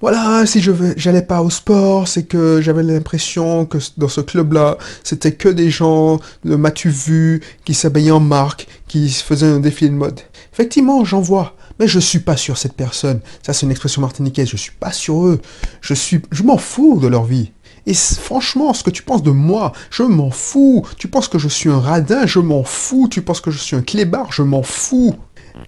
Voilà, 0.00 0.46
si 0.46 0.60
je 0.60 0.70
j'allais 0.96 1.22
pas 1.22 1.42
au 1.42 1.50
sport, 1.50 2.06
c'est 2.06 2.24
que 2.24 2.60
j'avais 2.60 2.84
l'impression 2.84 3.66
que 3.66 3.78
dans 3.96 4.08
ce 4.08 4.20
club-là, 4.20 4.78
c'était 5.02 5.32
que 5.32 5.48
des 5.48 5.70
gens 5.70 6.20
de 6.44 6.54
m'as-tu 6.54 6.90
vu, 6.90 7.42
qui 7.64 7.74
s'habillaient 7.74 8.12
en 8.12 8.20
marque, 8.20 8.68
qui 8.86 9.10
faisaient 9.10 9.46
un 9.46 9.58
défilé 9.58 9.90
de 9.90 9.96
mode. 9.96 10.20
Effectivement, 10.52 11.04
j'en 11.04 11.20
vois, 11.20 11.56
mais 11.80 11.88
je 11.88 11.98
suis 11.98 12.20
pas 12.20 12.36
sur 12.36 12.56
cette 12.56 12.74
personne. 12.74 13.20
Ça, 13.42 13.52
c'est 13.52 13.66
une 13.66 13.72
expression 13.72 14.00
martiniquaise. 14.00 14.48
Je 14.48 14.56
suis 14.56 14.72
pas 14.78 14.92
sur 14.92 15.26
eux. 15.26 15.40
Je 15.80 15.94
suis, 15.94 16.20
je 16.30 16.44
m'en 16.44 16.58
fous 16.58 17.00
de 17.00 17.08
leur 17.08 17.24
vie. 17.24 17.50
Et 17.86 17.94
franchement, 17.94 18.74
ce 18.74 18.82
que 18.82 18.90
tu 18.90 19.02
penses 19.02 19.22
de 19.22 19.30
moi, 19.30 19.72
je 19.90 20.02
m'en 20.02 20.30
fous. 20.30 20.86
Tu 20.98 21.08
penses 21.08 21.26
que 21.26 21.38
je 21.38 21.48
suis 21.48 21.70
un 21.70 21.80
radin, 21.80 22.26
je 22.26 22.38
m'en 22.38 22.62
fous. 22.62 23.08
Tu 23.10 23.22
penses 23.22 23.40
que 23.40 23.50
je 23.50 23.56
suis 23.56 23.76
un 23.76 23.80
clébard, 23.80 24.30
je 24.30 24.42
m'en 24.42 24.62
fous. 24.62 25.16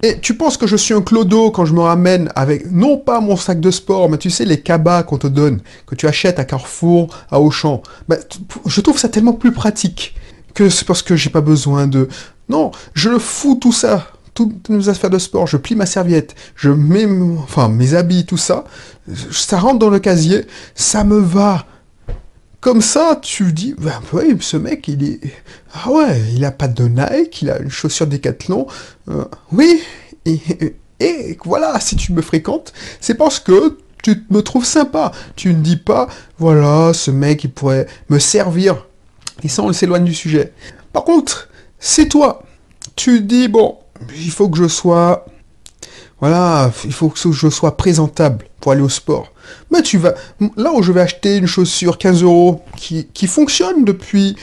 Et 0.03 0.19
tu 0.19 0.35
penses 0.35 0.57
que 0.57 0.67
je 0.67 0.75
suis 0.75 0.93
un 0.93 1.01
clodo 1.01 1.51
quand 1.51 1.65
je 1.65 1.73
me 1.73 1.81
ramène 1.81 2.29
avec, 2.35 2.71
non 2.71 2.97
pas 2.97 3.19
mon 3.19 3.35
sac 3.35 3.59
de 3.59 3.71
sport, 3.71 4.09
mais 4.09 4.17
tu 4.17 4.29
sais, 4.29 4.45
les 4.45 4.59
cabas 4.59 5.03
qu'on 5.03 5.17
te 5.17 5.27
donne, 5.27 5.61
que 5.85 5.95
tu 5.95 6.07
achètes 6.07 6.39
à 6.39 6.45
Carrefour, 6.45 7.13
à 7.29 7.39
Auchan. 7.39 7.83
Ben, 8.07 8.17
je 8.65 8.81
trouve 8.81 8.97
ça 8.97 9.09
tellement 9.09 9.33
plus 9.33 9.51
pratique 9.51 10.15
que 10.53 10.69
c'est 10.69 10.85
parce 10.85 11.01
que 11.03 11.15
j'ai 11.15 11.29
pas 11.29 11.41
besoin 11.41 11.87
de... 11.87 12.07
Non, 12.49 12.71
je 12.93 13.09
le 13.09 13.19
fous 13.19 13.55
tout 13.55 13.71
ça, 13.71 14.07
toutes 14.33 14.69
nos 14.69 14.89
affaires 14.89 15.09
de 15.09 15.19
sport, 15.19 15.47
je 15.47 15.57
plie 15.57 15.75
ma 15.75 15.85
serviette, 15.85 16.35
je 16.55 16.69
mets 16.69 17.07
enfin, 17.37 17.69
mes 17.69 17.93
habits, 17.93 18.25
tout 18.25 18.37
ça, 18.37 18.65
ça 19.31 19.59
rentre 19.59 19.79
dans 19.79 19.89
le 19.89 19.99
casier, 19.99 20.45
ça 20.75 21.03
me 21.03 21.19
va. 21.19 21.65
Comme 22.61 22.81
ça, 22.81 23.19
tu 23.19 23.51
dis, 23.53 23.73
bah, 23.75 23.99
oui, 24.13 24.37
ce 24.39 24.55
mec, 24.55 24.87
il 24.87 25.03
est... 25.03 25.19
Ah 25.73 25.89
ouais, 25.91 26.21
il 26.35 26.45
a 26.45 26.51
pas 26.51 26.67
de 26.67 26.83
Nike, 26.83 27.41
il 27.41 27.49
a 27.49 27.59
une 27.59 27.71
chaussure 27.71 28.05
Décathlon. 28.05 28.67
Euh, 29.09 29.25
oui, 29.51 29.81
et, 30.25 30.39
et, 30.99 31.37
voilà, 31.43 31.79
si 31.79 31.95
tu 31.95 32.13
me 32.13 32.21
fréquentes, 32.21 32.71
c'est 32.99 33.15
parce 33.15 33.39
que 33.39 33.79
tu 34.03 34.23
me 34.29 34.43
trouves 34.43 34.65
sympa. 34.65 35.11
Tu 35.35 35.55
ne 35.55 35.61
dis 35.61 35.75
pas, 35.75 36.07
voilà, 36.37 36.93
ce 36.93 37.09
mec, 37.09 37.43
il 37.43 37.51
pourrait 37.51 37.87
me 38.09 38.19
servir. 38.19 38.87
Et 39.43 39.47
ça, 39.47 39.63
on 39.63 39.73
s'éloigne 39.73 40.05
du 40.05 40.13
sujet. 40.13 40.53
Par 40.93 41.03
contre, 41.03 41.49
c'est 41.79 42.09
toi. 42.09 42.43
Tu 42.95 43.21
dis, 43.21 43.47
bon, 43.47 43.79
il 44.15 44.29
faut 44.29 44.49
que 44.49 44.57
je 44.57 44.67
sois... 44.67 45.25
Voilà, 46.21 46.71
il 46.85 46.93
faut 46.93 47.09
que 47.09 47.31
je 47.31 47.49
sois 47.49 47.75
présentable 47.75 48.45
pour 48.59 48.71
aller 48.71 48.81
au 48.81 48.89
sport. 48.89 49.33
Mais 49.71 49.81
tu 49.81 49.97
vas... 49.97 50.13
Là 50.55 50.71
où 50.71 50.83
je 50.83 50.91
vais 50.91 51.01
acheter 51.01 51.37
une 51.37 51.47
chaussure 51.47 51.97
15 51.97 52.21
euros 52.21 52.61
qui, 52.77 53.27
fonctionne 53.27 53.83
depuis... 53.83 54.35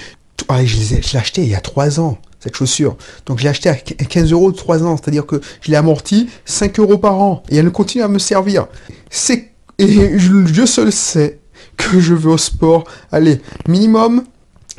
Ah, 0.49 0.65
je 0.65 0.77
l'ai 0.77 1.17
acheté 1.17 1.43
il 1.43 1.49
y 1.49 1.55
a 1.55 1.61
3 1.61 2.01
ans, 2.01 2.19
cette 2.41 2.57
chaussure. 2.57 2.97
Donc 3.27 3.39
je 3.39 3.45
l'ai 3.45 3.51
acheté 3.51 3.69
à 3.69 3.75
15 3.77 4.33
euros 4.33 4.51
de 4.51 4.57
3 4.57 4.83
ans, 4.83 4.97
c'est-à-dire 4.97 5.25
que 5.25 5.41
je 5.61 5.71
l'ai 5.71 5.77
amorti 5.77 6.29
5 6.47 6.81
euros 6.81 6.99
par 6.99 7.21
an. 7.21 7.45
Et 7.49 7.57
elle 7.57 7.71
continue 7.71 8.03
à 8.03 8.09
me 8.09 8.19
servir. 8.19 8.67
C'est... 9.09 9.53
Et 9.79 10.19
je, 10.19 10.67
seul 10.67 10.91
sais 10.91 11.39
que 11.77 12.01
je 12.01 12.13
vais 12.13 12.31
au 12.31 12.39
sport. 12.39 12.83
Allez, 13.13 13.41
minimum 13.69 14.25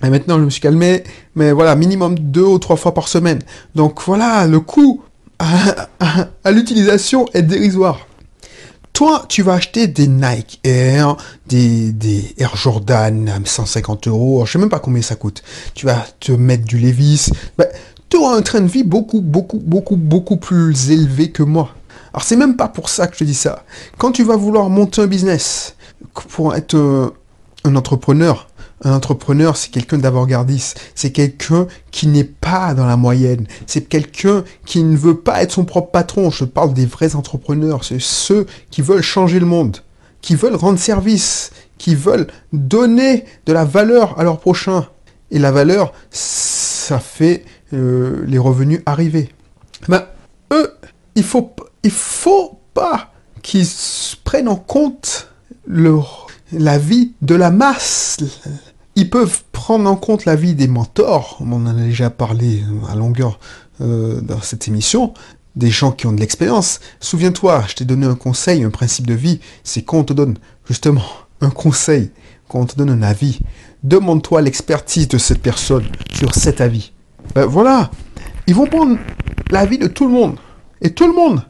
et 0.04 0.10
maintenant, 0.10 0.38
je 0.38 0.46
me 0.46 0.50
suis 0.50 0.62
calmé, 0.62 1.04
mais 1.36 1.52
voilà, 1.52 1.76
minimum 1.76 2.18
deux 2.18 2.44
ou 2.44 2.58
trois 2.58 2.78
fois 2.78 2.94
par 2.94 3.08
semaine. 3.08 3.40
Donc 3.76 4.02
voilà, 4.06 4.48
le 4.48 4.60
coût 4.62 5.02
à, 6.00 6.52
l'utilisation 6.52 7.26
est 7.34 7.42
dérisoire. 7.42 8.08
Toi, 8.92 9.26
tu 9.30 9.44
vas 9.44 9.54
acheter 9.54 9.88
des 9.88 10.08
Nike 10.08 10.60
Air, 10.66 11.16
des, 11.48 11.94
des 11.94 12.36
Air 12.38 12.56
Jordan 12.58 13.30
à 13.30 13.40
150 13.44 14.08
euros, 14.08 14.46
je 14.46 14.52
sais 14.52 14.60
même 14.60 14.70
pas 14.70 14.80
combien 14.80 15.02
ça 15.02 15.16
coûte. 15.16 15.42
Tu 15.74 15.86
vas 15.86 16.06
te 16.20 16.34
mettre 16.34 16.66
du 16.66 16.78
Levis. 16.78 17.30
Ben, 17.58 17.68
tu 18.10 18.18
auras 18.18 18.36
un 18.36 18.42
train 18.42 18.62
de 18.62 18.68
vie 18.68 18.84
beaucoup, 18.84 19.22
beaucoup, 19.22 19.60
beaucoup, 19.60 19.96
beaucoup 19.96 20.38
plus 20.38 20.92
élevé 20.92 21.32
que 21.32 21.44
moi. 21.44 21.70
Alors 22.14 22.24
c'est 22.24 22.36
même 22.36 22.58
pas 22.58 22.68
pour 22.68 22.90
ça 22.90 23.08
que 23.08 23.14
je 23.14 23.20
te 23.20 23.24
dis 23.24 23.36
ça. 23.36 23.64
Quand 23.98 24.12
tu 24.12 24.24
vas 24.24 24.36
vouloir 24.36 24.70
monter 24.70 25.02
un 25.02 25.08
business 25.08 25.76
pour 26.14 26.56
être 26.56 26.76
euh, 26.76 27.14
un 27.64 27.76
entrepreneur, 27.76 28.49
un 28.82 28.94
entrepreneur, 28.94 29.58
c'est 29.58 29.72
quelqu'un 29.72 29.98
d'avant-gardiste. 29.98 30.80
C'est 30.96 31.12
quelqu'un 31.12 31.68
qui 31.92 32.08
n'est 32.08 32.24
pas 32.24 32.74
dans 32.74 32.86
la 32.86 32.98
moyenne. 32.98 33.46
C'est 33.68 33.90
quelqu'un 33.90 34.44
qui 34.66 34.84
ne 34.84 34.96
veut 34.96 35.18
pas 35.18 35.44
être 35.44 35.52
son 35.52 35.66
propre 35.66 35.92
patron. 35.92 36.30
Je 36.30 36.46
parle 36.46 36.74
des 36.74 36.86
vrais 36.86 37.16
entrepreneurs. 37.16 37.84
C'est 37.84 38.02
ceux 38.02 38.46
qui 38.72 38.82
veulent 38.82 39.02
changer 39.02 39.40
le 39.40 39.46
monde, 39.46 39.78
qui 40.22 40.36
veulent 40.36 40.56
rendre 40.56 40.80
service, 40.80 41.52
qui 41.78 41.96
veulent 41.96 42.28
donner 42.54 43.26
de 43.46 43.54
la 43.54 43.66
valeur 43.66 44.18
à 44.20 44.24
leur 44.24 44.40
prochain. 44.40 44.88
Et 45.32 45.40
la 45.40 45.52
valeur, 45.52 45.94
ça 46.10 47.00
fait 47.00 47.44
euh, 47.74 48.24
les 48.26 48.40
revenus 48.40 48.82
arriver. 48.86 49.30
Ben, 49.88 50.06
eux, 50.54 50.74
il 51.16 51.24
faut, 51.24 51.54
faut 51.90 52.60
pas 52.74 53.12
qu'ils 53.42 53.68
prennent 54.24 54.48
en 54.48 54.56
compte 54.56 55.30
leur 55.68 56.29
la 56.52 56.78
vie 56.78 57.14
de 57.22 57.36
la 57.36 57.52
masse, 57.52 58.18
ils 58.96 59.10
peuvent 59.10 59.44
prendre 59.52 59.90
en 59.90 59.96
compte 59.96 60.26
la 60.26 60.36
vie 60.36 60.56
des 60.56 60.68
mentors, 60.68 61.38
on 61.42 61.52
en 61.54 61.66
a 61.68 61.74
déjà 61.74 62.10
parlé 62.10 62.64
à 62.90 62.96
longueur 62.96 63.40
euh, 63.82 64.22
dans 64.22 64.42
cette 64.42 64.68
émission, 64.68 65.14
des 65.56 65.70
gens 65.70 65.92
qui 65.92 66.08
ont 66.08 66.12
de 66.12 66.20
l'expérience. 66.20 66.80
Souviens-toi, 67.00 67.64
je 67.68 67.76
t'ai 67.76 67.86
donné 67.86 68.06
un 68.06 68.16
conseil, 68.16 68.64
un 68.64 68.70
principe 68.70 69.08
de 69.08 69.14
vie, 69.14 69.40
c'est 69.64 69.84
quand 69.84 70.00
on 70.00 70.04
te 70.04 70.14
donne 70.14 70.38
justement 70.68 71.04
un 71.42 71.50
conseil, 71.50 72.12
quand 72.48 72.60
on 72.60 72.66
te 72.66 72.76
donne 72.76 72.90
un 72.90 73.02
avis, 73.02 73.40
demande-toi 73.84 74.42
l'expertise 74.42 75.08
de 75.08 75.18
cette 75.18 75.42
personne 75.42 75.86
sur 76.14 76.36
cet 76.36 76.62
avis. 76.62 76.92
Ben 77.36 77.46
voilà, 77.46 77.92
ils 78.48 78.56
vont 78.56 78.66
prendre 78.66 78.98
l'avis 79.52 79.78
de 79.78 79.88
tout 79.88 80.08
le 80.08 80.14
monde. 80.14 80.36
Et 80.82 80.94
tout 80.94 81.08
le 81.08 81.14
monde 81.14 81.42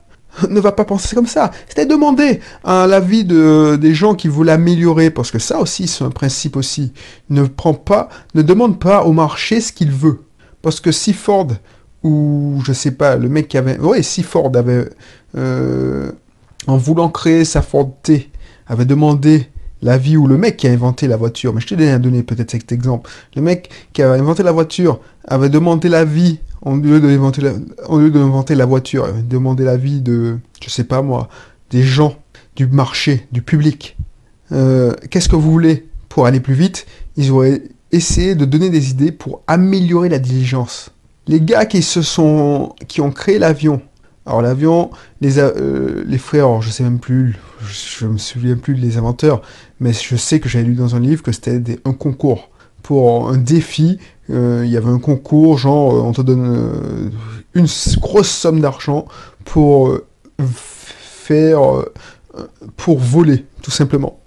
ne 0.49 0.59
va 0.59 0.71
pas 0.71 0.85
penser 0.85 1.15
comme 1.15 1.27
ça. 1.27 1.51
C'était 1.67 1.85
demander 1.85 2.39
à 2.63 2.87
l'avis 2.87 3.23
de, 3.23 3.77
des 3.79 3.93
gens 3.93 4.15
qui 4.15 4.27
veulent 4.27 4.49
améliorer, 4.49 5.09
parce 5.09 5.31
que 5.31 5.39
ça 5.39 5.59
aussi, 5.59 5.87
c'est 5.87 6.03
un 6.03 6.09
principe 6.09 6.55
aussi. 6.55 6.93
Ne 7.29 7.43
prend 7.43 7.73
pas, 7.73 8.09
ne 8.35 8.41
demande 8.41 8.79
pas 8.79 9.03
au 9.03 9.13
marché 9.13 9.61
ce 9.61 9.71
qu'il 9.71 9.91
veut. 9.91 10.21
Parce 10.61 10.79
que 10.79 10.91
si 10.91 11.13
Ford, 11.13 11.47
ou 12.03 12.61
je 12.65 12.73
sais 12.73 12.91
pas, 12.91 13.15
le 13.15 13.29
mec 13.29 13.47
qui 13.47 13.57
avait, 13.57 13.77
oui, 13.79 14.03
si 14.03 14.23
Ford 14.23 14.51
avait, 14.55 14.89
euh, 15.37 16.11
en 16.67 16.77
voulant 16.77 17.09
créer 17.09 17.45
sa 17.45 17.61
Ford 17.61 17.91
T, 18.03 18.29
avait 18.67 18.85
demandé 18.85 19.49
l'avis 19.81 20.17
ou 20.17 20.27
le 20.27 20.37
mec 20.37 20.57
qui 20.57 20.67
a 20.67 20.71
inventé 20.71 21.07
la 21.07 21.17
voiture, 21.17 21.53
mais 21.53 21.61
je 21.61 21.67
t'ai 21.67 21.75
déjà 21.75 21.97
donné 21.97 22.23
peut-être 22.23 22.51
cet 22.51 22.71
exemple, 22.71 23.09
le 23.35 23.41
mec 23.41 23.69
qui 23.93 24.01
a 24.01 24.11
inventé 24.11 24.43
la 24.43 24.51
voiture 24.51 24.99
avait 25.25 25.49
demandé 25.49 25.89
l'avis 25.89 26.39
au 26.61 26.75
lieu 26.75 26.99
d'inventer 26.99 27.41
la, 27.41 27.53
lieu 27.53 28.55
la 28.55 28.65
voiture, 28.65 29.07
demander 29.23 29.63
l'avis 29.63 30.01
de, 30.01 30.37
je 30.61 30.69
sais 30.69 30.83
pas 30.83 31.01
moi, 31.01 31.29
des 31.69 31.83
gens, 31.83 32.15
du 32.55 32.67
marché, 32.67 33.27
du 33.31 33.41
public. 33.41 33.97
Euh, 34.51 34.93
qu'est-ce 35.09 35.29
que 35.29 35.35
vous 35.35 35.51
voulez 35.51 35.87
pour 36.09 36.25
aller 36.25 36.39
plus 36.39 36.53
vite? 36.53 36.85
Ils 37.15 37.31
auraient 37.31 37.61
essayé 37.91 38.35
de 38.35 38.45
donner 38.45 38.69
des 38.69 38.91
idées 38.91 39.11
pour 39.11 39.41
améliorer 39.47 40.09
la 40.09 40.19
diligence. 40.19 40.91
Les 41.27 41.41
gars 41.41 41.65
qui 41.65 41.81
se 41.81 42.01
sont, 42.01 42.75
qui 42.87 43.01
ont 43.01 43.11
créé 43.11 43.39
l'avion. 43.39 43.81
Alors 44.25 44.41
l'avion, 44.41 44.91
les, 45.21 45.39
euh, 45.39 46.03
les 46.05 46.17
frères, 46.17 46.61
je 46.61 46.69
sais 46.69 46.83
même 46.83 46.99
plus, 46.99 47.37
je, 47.61 48.05
me 48.05 48.17
souviens 48.17 48.57
plus 48.57 48.75
des 48.75 48.97
inventeurs, 48.97 49.41
mais 49.79 49.93
je 49.93 50.15
sais 50.15 50.39
que 50.39 50.49
j'avais 50.49 50.65
lu 50.65 50.75
dans 50.75 50.95
un 50.95 50.99
livre 50.99 51.23
que 51.23 51.31
c'était 51.31 51.79
un 51.85 51.93
concours 51.93 52.49
pour 52.83 53.29
un 53.29 53.37
défi 53.37 53.97
euh, 53.97 54.18
il 54.29 54.69
y 54.69 54.77
avait 54.77 54.89
un 54.89 54.99
concours, 54.99 55.57
genre 55.57 55.95
euh, 55.95 56.01
on 56.01 56.11
te 56.11 56.21
donne 56.21 56.45
euh, 56.45 57.09
une 57.53 57.67
grosse 57.99 58.29
somme 58.29 58.61
d'argent 58.61 59.05
pour 59.43 59.97
faire, 60.39 61.61
pour 62.77 62.99
voler, 62.99 63.45
tout 63.61 63.71
simplement. 63.71 64.19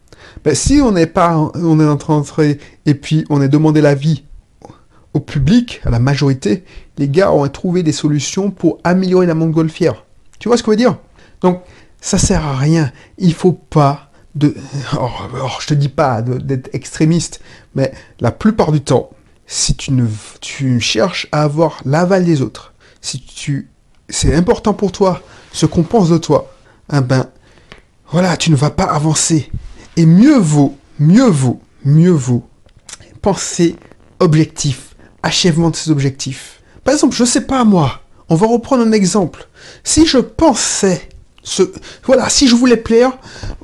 Ben, 0.44 0.54
si 0.54 0.80
on 0.80 0.92
n'est 0.92 1.06
pas, 1.06 1.36
on 1.54 1.78
est 1.78 1.86
en 1.86 1.96
train 1.96 2.16
d'entrer 2.16 2.58
et 2.84 2.94
puis 2.94 3.24
on 3.30 3.40
est 3.40 3.48
demandé 3.48 3.80
l'avis 3.80 4.24
au 5.14 5.20
public, 5.20 5.80
à 5.84 5.90
la 5.90 5.98
majorité, 5.98 6.64
les 6.98 7.08
gars 7.08 7.32
ont 7.32 7.46
trouvé 7.48 7.82
des 7.82 7.92
solutions 7.92 8.50
pour 8.50 8.78
améliorer 8.82 9.26
la 9.26 9.34
montgolfière. 9.34 10.04
Tu 10.38 10.48
vois 10.48 10.56
ce 10.56 10.62
que 10.62 10.66
je 10.66 10.70
veux 10.72 10.76
dire? 10.76 10.98
Donc, 11.42 11.62
ça 12.00 12.18
sert 12.18 12.44
à 12.44 12.56
rien. 12.56 12.90
Il 13.18 13.34
faut 13.34 13.52
pas 13.52 14.10
de... 14.34 14.54
Oh, 14.98 15.08
oh, 15.42 15.48
je 15.60 15.66
te 15.68 15.74
dis 15.74 15.88
pas 15.88 16.22
d'être 16.22 16.70
extrémiste, 16.72 17.40
mais 17.74 17.92
la 18.20 18.32
plupart 18.32 18.72
du 18.72 18.80
temps, 18.80 19.10
si 19.52 19.74
tu 19.74 19.92
ne 19.92 20.78
cherches 20.78 21.28
à 21.30 21.42
avoir 21.42 21.78
l'aval 21.84 22.24
des 22.24 22.40
autres, 22.40 22.72
si 23.02 23.20
tu 23.20 23.68
c'est 24.08 24.34
important 24.34 24.72
pour 24.72 24.92
toi 24.92 25.20
ce 25.52 25.66
qu'on 25.66 25.82
pense 25.82 26.08
de 26.08 26.16
toi, 26.16 26.50
eh 26.90 27.02
ben 27.02 27.26
voilà, 28.10 28.38
tu 28.38 28.50
ne 28.50 28.56
vas 28.56 28.70
pas 28.70 28.84
avancer. 28.84 29.50
Et 29.98 30.06
mieux 30.06 30.38
vaut, 30.38 30.76
mieux 30.98 31.28
vaut, 31.28 31.60
mieux 31.84 32.10
vaut 32.12 32.48
penser 33.20 33.76
objectif, 34.20 34.96
achèvement 35.22 35.68
de 35.68 35.76
ces 35.76 35.90
objectifs. 35.90 36.62
Par 36.82 36.94
exemple, 36.94 37.14
je 37.14 37.24
sais 37.24 37.42
pas 37.42 37.64
moi, 37.64 38.00
on 38.30 38.36
va 38.36 38.46
reprendre 38.46 38.86
un 38.86 38.92
exemple. 38.92 39.48
Si 39.84 40.06
je 40.06 40.18
pensais 40.18 41.10
ce 41.42 41.62
voilà, 42.04 42.30
si 42.30 42.48
je 42.48 42.54
voulais 42.54 42.78
plaire 42.78 43.12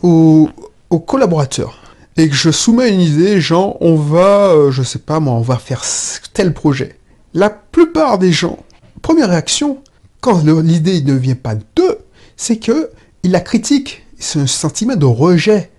aux, 0.03 0.51
aux 0.91 1.01
collaborateurs, 1.01 1.88
et 2.19 2.29
que 2.29 2.35
je 2.35 2.51
soumets 2.51 2.93
une 2.93 3.01
idée, 3.01 3.41
genre 3.41 3.77
on 3.81 3.95
va, 3.95 4.49
euh, 4.49 4.71
je 4.73 4.83
sais 4.83 4.99
pas 4.99 5.21
moi, 5.21 5.35
on 5.35 5.41
va 5.41 5.57
faire 5.57 5.85
tel 6.33 6.53
projet. 6.53 6.99
La 7.33 7.49
plupart 7.49 8.19
des 8.19 8.33
gens, 8.33 8.59
première 9.03 9.29
réaction, 9.29 9.83
quand 10.21 10.43
l'idée 10.45 11.01
ne 11.03 11.15
vient 11.15 11.37
pas 11.37 11.55
d'eux, 11.55 11.99
c'est 12.37 12.57
que 12.57 12.91
ils 13.23 13.31
la 13.31 13.41
critiquent. 13.41 14.05
C'est 14.19 14.41
un 14.41 14.47
sentiment 14.49 14.97
de 14.97 15.07
rejet. 15.07 15.71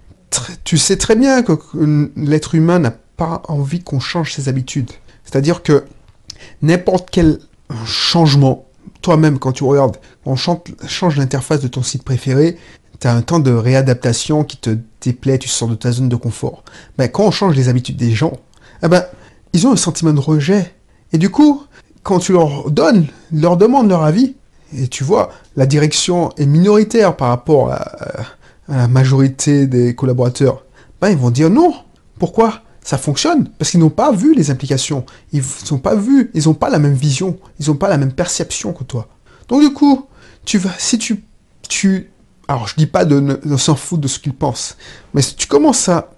tu 0.63 0.77
sais 0.77 0.96
très 0.96 1.17
bien 1.17 1.43
que 1.43 1.53
l'être 2.15 2.55
humain 2.55 2.79
n'a 2.79 2.91
pas 2.91 3.41
envie 3.50 3.84
qu'on 3.84 4.00
change 4.00 4.34
ses 4.34 4.48
habitudes. 4.48 4.91
C'est-à-dire 5.25 5.62
que 5.62 5.84
n'importe 6.62 7.10
quel 7.12 7.39
changement, 7.86 8.65
toi-même 9.01 9.39
quand 9.39 9.51
tu 9.51 9.65
regardes, 9.65 9.98
on 10.25 10.36
change 10.38 11.17
l'interface 11.17 11.60
de 11.60 11.67
ton 11.67 11.84
site 11.84 12.03
préféré, 12.03 12.58
tu 12.99 13.07
as 13.07 13.13
un 13.13 13.21
temps 13.21 13.39
de 13.39 13.51
réadaptation 13.51 14.43
qui 14.43 14.57
te 14.57 14.77
déplaît, 15.01 15.37
tu 15.37 15.47
sors 15.47 15.67
de 15.67 15.75
ta 15.75 15.91
zone 15.91 16.09
de 16.09 16.15
confort. 16.15 16.63
Ben, 16.97 17.07
quand 17.07 17.23
on 17.23 17.31
change 17.31 17.55
les 17.55 17.69
habitudes 17.69 17.97
des 17.97 18.11
gens, 18.11 18.33
eh 18.83 18.87
ben, 18.87 19.05
ils 19.53 19.65
ont 19.67 19.71
un 19.71 19.77
sentiment 19.77 20.13
de 20.13 20.19
rejet. 20.19 20.73
Et 21.13 21.17
du 21.17 21.29
coup, 21.29 21.63
quand 22.03 22.19
tu 22.19 22.33
leur 22.33 22.69
donnes, 22.71 23.07
leur 23.31 23.57
demandes 23.57 23.89
leur 23.89 24.03
avis, 24.03 24.35
et 24.77 24.87
tu 24.87 25.03
vois, 25.03 25.31
la 25.55 25.65
direction 25.65 26.29
est 26.37 26.45
minoritaire 26.45 27.15
par 27.15 27.29
rapport 27.29 27.71
à, 27.71 27.85
la 28.67 28.87
majorité 28.87 29.65
des 29.65 29.95
collaborateurs, 29.95 30.63
ben, 31.01 31.09
ils 31.09 31.17
vont 31.17 31.31
dire 31.31 31.49
non. 31.49 31.73
Pourquoi? 32.19 32.61
Ça 32.83 32.97
fonctionne 32.97 33.49
parce 33.57 33.71
qu'ils 33.71 33.79
n'ont 33.79 33.89
pas 33.89 34.11
vu 34.11 34.35
les 34.35 34.51
implications. 34.51 35.05
Ils 35.31 35.41
n'ont 35.71 35.77
pas 35.77 35.95
vu, 35.95 36.31
ils 36.33 36.45
n'ont 36.45 36.53
pas 36.53 36.69
la 36.69 36.79
même 36.79 36.93
vision, 36.93 37.37
ils 37.59 37.67
n'ont 37.67 37.75
pas 37.75 37.89
la 37.89 37.97
même 37.97 38.11
perception 38.11 38.73
que 38.73 38.83
toi. 38.83 39.07
Donc 39.47 39.61
du 39.61 39.73
coup, 39.73 40.05
tu 40.45 40.57
vas, 40.57 40.71
si 40.77 40.97
tu, 40.97 41.23
tu, 41.67 42.09
alors 42.49 42.67
je 42.67 42.73
dis 42.75 42.87
pas 42.87 43.05
de, 43.05 43.19
ne 43.19 43.57
s'en 43.57 43.75
foutre 43.75 44.01
de 44.01 44.07
ce 44.07 44.19
qu'ils 44.19 44.33
pensent, 44.33 44.75
mais 45.13 45.21
si 45.21 45.35
tu 45.35 45.47
commences 45.47 45.87
à, 45.87 46.09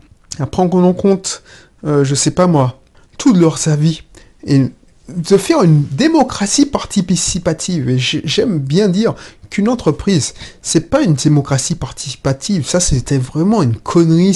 prendre 0.50 0.78
en 0.82 0.94
compte, 0.94 1.44
euh, 1.86 2.06
je 2.06 2.16
sais 2.16 2.32
pas 2.32 2.48
moi, 2.48 2.80
tous 3.18 3.34
leurs 3.34 3.68
avis 3.68 4.04
et 4.46 4.68
de 5.10 5.38
faire 5.38 5.62
une 5.62 5.84
démocratie 5.84 6.66
participative. 6.66 7.90
Et 7.90 7.98
j'aime 8.00 8.60
bien 8.60 8.88
dire 8.88 9.14
qu'une 9.52 9.70
entreprise, 9.70 10.34
c'est 10.62 10.90
pas 10.90 11.04
une 11.04 11.14
démocratie 11.14 11.76
participative. 11.76 12.66
Ça, 12.66 12.80
c'était 12.80 13.18
vraiment 13.18 13.62
une 13.62 13.76
connerie. 13.76 14.36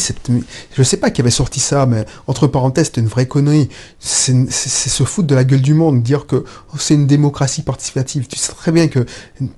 Je 0.74 0.84
sais 0.84 0.98
pas 0.98 1.10
qui 1.10 1.22
avait 1.22 1.32
sorti 1.32 1.60
ça, 1.60 1.86
mais 1.86 2.06
entre 2.28 2.48
parenthèses, 2.48 2.88
c'était 2.88 3.02
une 3.02 3.08
vraie 3.08 3.26
connerie. 3.26 3.70
C'est 4.00 4.36
se 4.52 5.04
foutre 5.04 5.28
de 5.28 5.34
la 5.34 5.46
gueule 5.46 5.62
du 5.62 5.74
monde, 5.74 6.04
dire 6.04 6.28
que 6.28 6.44
c'est 6.78 6.94
une 6.94 7.08
démocratie 7.08 7.62
participative. 7.62 8.28
Tu 8.28 8.38
sais 8.38 8.52
très 8.52 8.74
bien 8.74 8.88
que 8.88 9.06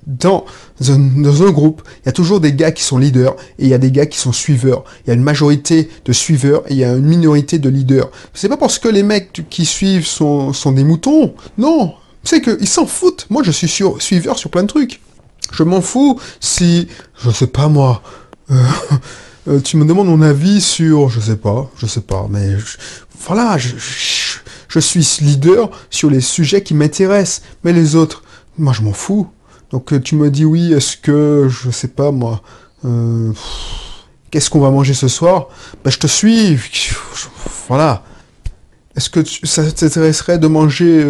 dans 0.06 0.44
un, 0.88 0.98
dans 0.98 1.42
un 1.42 1.50
groupe, 1.50 1.82
il 2.02 2.06
y 2.06 2.08
a 2.08 2.12
toujours 2.12 2.40
des 2.40 2.52
gars 2.52 2.70
qui 2.70 2.84
sont 2.84 2.98
leaders 2.98 3.34
et 3.58 3.64
il 3.64 3.68
y 3.68 3.74
a 3.74 3.78
des 3.78 3.90
gars 3.90 4.06
qui 4.06 4.18
sont 4.18 4.32
suiveurs. 4.32 4.84
Il 5.04 5.08
y 5.08 5.10
a 5.10 5.14
une 5.14 5.22
majorité 5.22 5.90
de 6.04 6.12
suiveurs 6.12 6.62
et 6.68 6.74
il 6.74 6.78
y 6.78 6.84
a 6.84 6.92
une 6.92 7.04
minorité 7.04 7.58
de 7.58 7.68
leaders. 7.68 8.10
C'est 8.32 8.48
pas 8.48 8.56
parce 8.56 8.78
que 8.78 8.88
les 8.88 9.02
mecs 9.02 9.44
qui 9.50 9.66
suivent 9.66 10.06
sont, 10.06 10.52
sont 10.52 10.70
des 10.70 10.84
moutons. 10.84 11.34
Non, 11.58 11.94
c'est 12.22 12.40
qu'ils 12.40 12.68
s'en 12.68 12.86
foutent. 12.86 13.26
Moi, 13.28 13.42
je 13.42 13.50
suis 13.50 13.68
sur, 13.68 14.00
suiveur 14.00 14.38
sur 14.38 14.50
plein 14.50 14.62
de 14.62 14.68
trucs. 14.68 15.00
Je 15.52 15.62
m'en 15.62 15.80
fous 15.80 16.20
si, 16.40 16.88
je 17.22 17.30
sais 17.30 17.46
pas 17.46 17.68
moi, 17.68 18.02
euh, 18.50 18.54
euh, 19.48 19.60
tu 19.60 19.76
me 19.76 19.84
demandes 19.84 20.08
mon 20.08 20.22
avis 20.22 20.60
sur, 20.60 21.08
je 21.08 21.20
sais 21.20 21.36
pas, 21.36 21.70
je 21.78 21.86
sais 21.86 22.02
pas, 22.02 22.26
mais 22.30 22.56
voilà, 23.26 23.58
je, 23.58 24.80
suis 24.80 25.06
leader 25.20 25.70
sur 25.90 26.10
les 26.10 26.20
sujets 26.20 26.62
qui 26.62 26.74
m'intéressent, 26.74 27.42
mais 27.64 27.72
les 27.72 27.96
autres, 27.96 28.22
moi 28.58 28.72
je 28.72 28.82
m'en 28.82 28.92
fous. 28.92 29.28
Donc 29.70 29.92
euh, 29.92 30.00
tu 30.00 30.14
me 30.14 30.30
dis 30.30 30.44
oui, 30.44 30.72
est-ce 30.72 30.96
que, 30.96 31.48
je 31.48 31.70
sais 31.70 31.88
pas 31.88 32.10
moi, 32.12 32.42
qu'est-ce 34.30 34.50
qu'on 34.50 34.60
va 34.60 34.70
manger 34.70 34.94
ce 34.94 35.08
soir? 35.08 35.48
Ben 35.84 35.90
je 35.90 35.98
te 35.98 36.06
suis, 36.06 36.58
voilà. 37.68 38.04
Est-ce 38.96 39.10
que 39.10 39.20
ça 39.46 39.70
t'intéresserait 39.70 40.38
de 40.38 40.48
manger 40.48 41.04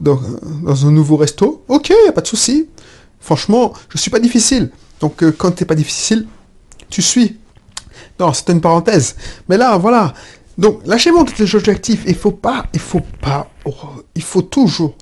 dans, 0.00 0.86
un 0.86 0.90
nouveau 0.92 1.16
resto? 1.16 1.64
Ok, 1.68 1.92
pas 2.14 2.20
de 2.20 2.26
souci. 2.28 2.68
Franchement, 3.26 3.72
je 3.88 3.98
suis 3.98 4.12
pas 4.12 4.20
difficile. 4.20 4.70
Donc 5.00 5.16
quand 5.16 5.26
euh, 5.26 5.32
quand 5.32 5.50
t'es 5.50 5.64
pas 5.64 5.74
difficile, 5.74 6.28
tu 6.88 7.02
suis. 7.02 7.40
Non, 8.20 8.32
c'était 8.32 8.52
une 8.52 8.60
parenthèse. 8.60 9.16
Mais 9.48 9.56
là, 9.56 9.76
voilà. 9.78 10.14
Donc 10.58 10.86
lâchez-moi 10.86 11.24
tous 11.24 11.42
les 11.42 11.56
objectifs. 11.56 12.04
Il 12.06 12.14
faut 12.14 12.30
pas, 12.30 12.66
il 12.72 12.78
faut 12.78 13.02
pas, 13.20 13.50
il 14.14 14.22
faut 14.22 14.42
toujours, 14.42 14.94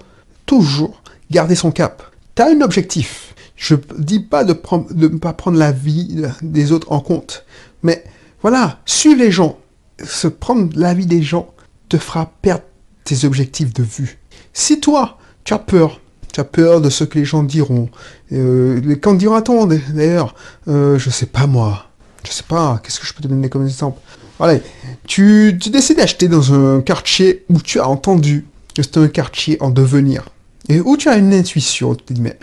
toujours 0.47 1.03
garder 1.31 1.55
son 1.55 1.71
cap. 1.71 2.03
Tu 2.35 2.41
as 2.41 2.47
un 2.47 2.63
objectif. 2.63 3.35
Je 3.57 3.75
dis 3.99 4.21
pas 4.21 4.43
de 4.43 4.59
ne 4.95 5.19
pas 5.19 5.35
prendre 5.35 5.59
la 5.59 5.71
vie 5.71 6.25
des 6.41 6.73
autres 6.73 6.93
en 6.93 7.01
compte. 7.01 7.45
Mais 7.83 8.05
voilà, 8.41 8.81
suivre 8.87 9.21
les 9.21 9.33
gens, 9.33 9.59
se 10.03 10.29
prendre 10.29 10.73
la 10.77 10.95
vie 10.95 11.07
des 11.07 11.23
gens 11.23 11.53
te 11.91 11.99
fera 11.99 12.33
perdre 12.41 12.65
tes 13.05 13.27
objectifs 13.27 13.75
de 13.75 13.83
vue. 13.83 14.19
Si 14.55 14.81
toi, 14.81 15.19
tu 15.45 15.53
as 15.53 15.59
peur 15.59 16.01
tu 16.35 16.41
as 16.41 16.45
peur 16.45 16.81
de 16.81 16.91
ce 16.91 17.05
que 17.05 17.17
les 17.17 17.25
gens 17.25 17.45
diront. 17.45 17.89
Euh, 18.33 18.97
quand 19.01 19.15
diront-on 19.15 19.67
d'ailleurs 19.67 20.35
euh, 20.67 20.99
Je 20.99 21.09
sais 21.09 21.27
pas 21.27 21.47
moi. 21.47 21.87
Je 22.27 22.33
sais 22.33 22.43
pas. 22.43 22.81
Qu'est-ce 22.83 22.99
que 22.99 23.07
je 23.07 23.15
peux 23.15 23.23
te 23.23 23.29
donner 23.29 23.49
comme 23.49 23.65
exemple? 23.65 24.01
Allez, 24.41 24.61
tu, 25.07 25.53
décides 25.53 25.99
d'acheter 25.99 26.27
dans 26.27 26.53
un 26.53 26.81
quartier 26.81 27.45
où 27.49 27.61
tu 27.61 27.79
as 27.79 27.89
entendu 27.89 28.47
que 28.75 28.83
c'était 28.83 28.99
un 28.99 29.07
quartier 29.07 29.63
en 29.63 29.71
devenir. 29.71 30.25
Et 30.69 30.81
où 30.81 30.97
tu 30.97 31.09
as 31.09 31.17
une 31.19 31.33
intuition. 31.33 31.95
Tu 31.95 32.05
te 32.05 32.13
dis, 32.13 32.21
mais 32.21 32.37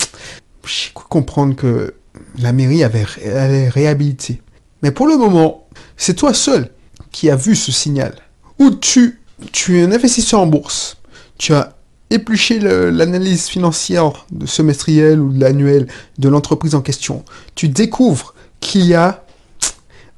j'ai 0.65 0.91
comprendre 0.93 1.57
que 1.57 1.93
la 2.39 2.53
mairie 2.53 2.85
avait, 2.85 3.05
allait 3.25 3.67
réhabiliter. 3.67 4.41
Mais 4.83 4.91
pour 4.91 5.05
le 5.05 5.17
moment, 5.17 5.67
c'est 5.97 6.13
toi 6.13 6.33
seul 6.33 6.69
qui 7.11 7.29
as 7.29 7.35
vu 7.35 7.57
ce 7.57 7.73
signal. 7.73 8.15
Où 8.57 8.69
tu, 8.71 9.19
tu 9.51 9.79
es 9.79 9.83
un 9.83 9.91
investisseur 9.91 10.39
en 10.39 10.47
bourse. 10.47 10.95
Tu 11.37 11.53
as 11.53 11.75
éplucher 12.11 12.59
l'analyse 12.59 13.47
financière 13.47 14.25
de 14.31 14.45
semestriel 14.45 15.19
ou 15.19 15.31
de 15.31 15.39
l'annuel 15.39 15.87
de 16.19 16.29
l'entreprise 16.29 16.75
en 16.75 16.81
question, 16.81 17.23
tu 17.55 17.69
découvres 17.69 18.35
qu'il 18.59 18.85
y 18.85 18.93
a 18.93 19.23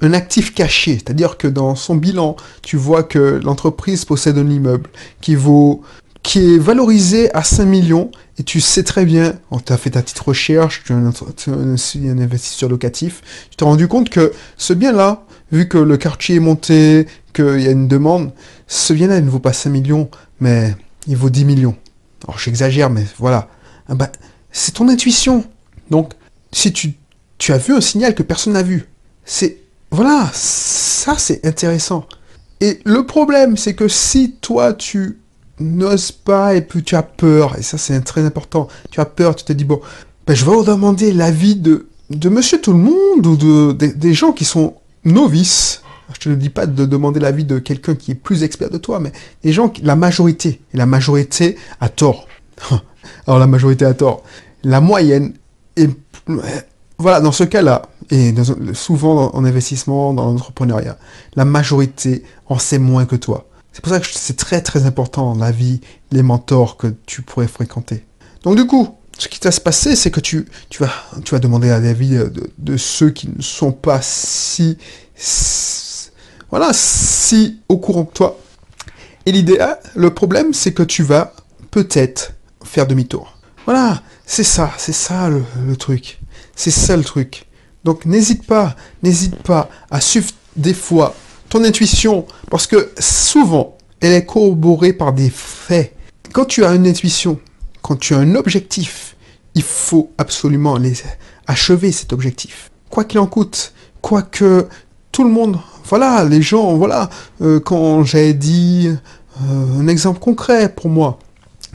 un 0.02 0.14
actif 0.14 0.54
caché, 0.54 0.96
c'est-à-dire 0.96 1.38
que 1.38 1.48
dans 1.48 1.76
son 1.76 1.96
bilan, 1.96 2.36
tu 2.62 2.76
vois 2.76 3.04
que 3.04 3.40
l'entreprise 3.44 4.04
possède 4.04 4.38
un 4.38 4.50
immeuble 4.50 4.90
qui 5.22 5.36
vaut 5.36 5.82
qui 6.24 6.56
est 6.56 6.58
valorisé 6.58 7.34
à 7.36 7.44
5 7.44 7.66
millions 7.66 8.10
et 8.40 8.44
tu 8.44 8.62
sais 8.62 8.84
très 8.84 9.06
bien, 9.06 9.36
tu 9.66 9.74
as 9.74 9.78
fait 9.78 9.92
ta 9.92 10.02
petite 10.02 10.20
recherche, 10.20 10.84
tu 10.86 10.94
es 10.94 10.96
un, 10.96 11.12
un 11.48 12.18
investisseur 12.18 12.70
locatif, 12.70 13.22
tu 13.50 13.58
t'es 13.58 13.66
rendu 13.66 13.90
compte 13.90 14.10
que 14.10 14.32
ce 14.58 14.74
bien-là, 14.74 15.26
vu 15.52 15.68
que 15.68 15.78
le 15.78 15.98
quartier 15.98 16.38
est 16.38 16.40
monté, 16.40 17.08
qu'il 17.34 17.60
y 17.60 17.68
a 17.68 17.72
une 17.72 17.90
demande, 17.90 18.32
ce 18.68 18.94
bien-là 18.94 19.20
ne 19.20 19.30
vaut 19.30 19.40
pas 19.40 19.54
5 19.54 19.70
millions, 19.70 20.10
mais 20.40 20.76
il 21.08 21.18
vaut 21.18 21.30
10 21.30 21.46
millions. 21.46 21.76
Alors 22.24 22.40
j'exagère, 22.40 22.90
mais 22.90 23.06
voilà. 23.18 23.50
Ah 23.88 23.96
bah, 23.96 24.12
c'est 24.52 24.74
ton 24.74 24.88
intuition. 24.90 25.44
Donc, 25.90 26.14
si 26.52 26.72
tu, 26.72 26.96
as 27.50 27.58
vu 27.58 27.74
un 27.74 27.82
signal 27.82 28.16
que 28.16 28.24
personne 28.24 28.54
n'a 28.54 28.64
vu, 28.64 28.88
c'est... 29.26 29.58
Voilà, 29.92 30.30
ça 30.34 31.16
c'est 31.18 31.46
intéressant. 31.46 32.06
Et 32.62 32.80
le 32.84 33.06
problème, 33.06 33.58
c'est 33.58 33.76
que 33.76 33.88
si 33.88 34.36
toi 34.42 34.74
tu 34.74 35.20
n'oses 35.60 36.12
pas 36.12 36.56
et 36.56 36.62
puis 36.62 36.84
tu 36.84 36.96
as 36.96 37.04
peur, 37.04 37.58
et 37.60 37.62
ça 37.62 37.78
c'est 37.78 38.00
très 38.02 38.26
important, 38.26 38.68
tu 38.90 39.00
as 39.00 39.06
peur, 39.06 39.36
tu 39.36 39.44
te 39.44 39.54
dis, 39.54 39.66
bon, 39.66 39.82
ben, 40.26 40.36
je 40.36 40.46
vais 40.46 40.52
vous 40.52 40.64
demander 40.64 41.12
l'avis 41.14 41.56
de, 41.56 41.90
de 42.10 42.30
monsieur 42.30 42.60
tout 42.60 42.72
le 42.74 42.80
monde 42.80 43.28
ou 43.28 43.36
de, 43.36 43.74
des 43.74 44.14
gens 44.16 44.32
qui 44.32 44.46
sont 44.46 44.76
novices 45.06 45.83
je 46.14 46.20
te 46.20 46.30
dis 46.30 46.50
pas 46.50 46.66
de 46.66 46.86
demander 46.86 47.20
l'avis 47.20 47.46
de 47.46 47.60
quelqu'un 47.60 47.96
qui 47.96 48.12
est 48.12 48.16
plus 48.16 48.44
expert 48.44 48.70
de 48.70 48.78
toi, 48.78 49.00
mais 49.00 49.12
les 49.44 49.52
gens, 49.52 49.72
la 49.82 49.96
majorité, 49.96 50.62
et 50.74 50.78
la 50.78 50.86
majorité 50.86 51.58
a 51.80 51.90
tort. 51.90 52.28
Alors 53.28 53.40
la 53.40 53.48
majorité 53.48 53.86
a 53.86 53.94
tort. 53.94 54.24
La 54.64 54.82
moyenne 54.82 55.34
est, 55.76 55.90
voilà, 56.98 57.20
dans 57.20 57.32
ce 57.32 57.44
cas-là, 57.44 57.84
et 58.10 58.34
souvent 58.74 59.34
en 59.34 59.46
investissement, 59.46 60.14
dans 60.14 60.26
l'entrepreneuriat, 60.26 60.98
la 61.36 61.46
majorité 61.46 62.24
en 62.48 62.60
sait 62.60 62.80
moins 62.80 63.06
que 63.06 63.16
toi. 63.16 63.48
C'est 63.72 63.82
pour 63.82 63.92
ça 63.92 64.00
que 64.00 64.06
c'est 64.12 64.38
très 64.38 64.62
très 64.62 64.86
important 64.86 65.36
la 65.36 65.52
vie, 65.52 65.82
les 66.12 66.22
mentors 66.22 66.78
que 66.78 66.94
tu 67.06 67.24
pourrais 67.24 67.48
fréquenter. 67.48 68.06
Donc 68.44 68.56
du 68.56 68.68
coup, 68.68 68.96
ce 69.18 69.28
qui 69.28 69.40
va 69.44 69.52
se 69.52 69.62
passer, 69.62 69.96
c'est 69.96 70.12
que 70.12 70.20
tu, 70.20 70.46
tu, 70.70 70.84
vas, 70.84 70.92
tu 71.24 71.34
vas 71.34 71.40
demander 71.40 71.70
l'avis 71.70 72.18
de 72.58 72.78
ceux 72.78 73.10
qui 73.10 73.30
ne 73.30 73.42
sont 73.42 73.72
pas 73.72 74.00
si 74.02 74.78
voilà, 76.54 76.70
si 76.72 77.62
au 77.68 77.78
courant 77.78 78.06
que 78.06 78.14
toi. 78.14 78.38
Et 79.26 79.32
l'idéal, 79.32 79.80
le 79.96 80.14
problème, 80.14 80.54
c'est 80.54 80.72
que 80.72 80.84
tu 80.84 81.02
vas 81.02 81.34
peut-être 81.72 82.34
faire 82.64 82.86
demi-tour. 82.86 83.40
Voilà, 83.66 84.04
c'est 84.28 84.44
ça, 84.44 84.72
c'est 84.78 84.94
ça 84.94 85.32
le, 85.32 85.76
truc. 85.78 86.20
C'est 86.56 86.70
ça 86.70 86.96
le 86.96 87.04
truc. 87.04 87.48
Donc 87.84 88.06
n'hésite 88.06 88.46
pas, 88.46 88.76
n'hésite 89.02 89.38
pas 89.38 89.68
à 89.90 90.00
suivre 90.00 90.30
des 90.56 90.76
fois 90.76 91.16
ton 91.50 91.64
intuition, 91.64 92.28
parce 92.52 92.68
que 92.68 92.92
souvent, 93.00 93.76
elle 94.00 94.14
est 94.14 94.26
corroborée 94.28 94.94
par 94.94 95.12
des 95.12 95.32
faits. 95.32 95.96
Quand 96.34 96.46
tu 96.46 96.64
as 96.64 96.76
une 96.76 96.86
intuition, 96.86 97.40
quand 97.82 97.96
tu 97.96 98.14
as 98.14 98.20
un 98.20 98.36
objectif, 98.36 99.16
il 99.56 99.64
faut 99.64 100.12
absolument 100.20 100.78
les 100.78 101.02
achever 101.48 101.92
cet 101.92 102.14
objectif. 102.14 102.70
Quoi 102.92 103.06
qu'il 103.06 103.18
en 103.18 103.26
coûte, 103.26 103.74
quoi 104.04 104.22
que 104.22 104.68
tout 105.12 105.24
le 105.24 105.32
monde 105.32 105.58
voilà, 105.86 106.24
les 106.24 106.42
gens, 106.42 106.76
voilà, 106.76 107.10
euh, 107.42 107.60
quand 107.60 108.04
j'ai 108.04 108.34
dit 108.34 108.90
euh, 109.42 109.80
un 109.80 109.88
exemple 109.88 110.20
concret 110.20 110.70
pour 110.70 110.90
moi, 110.90 111.20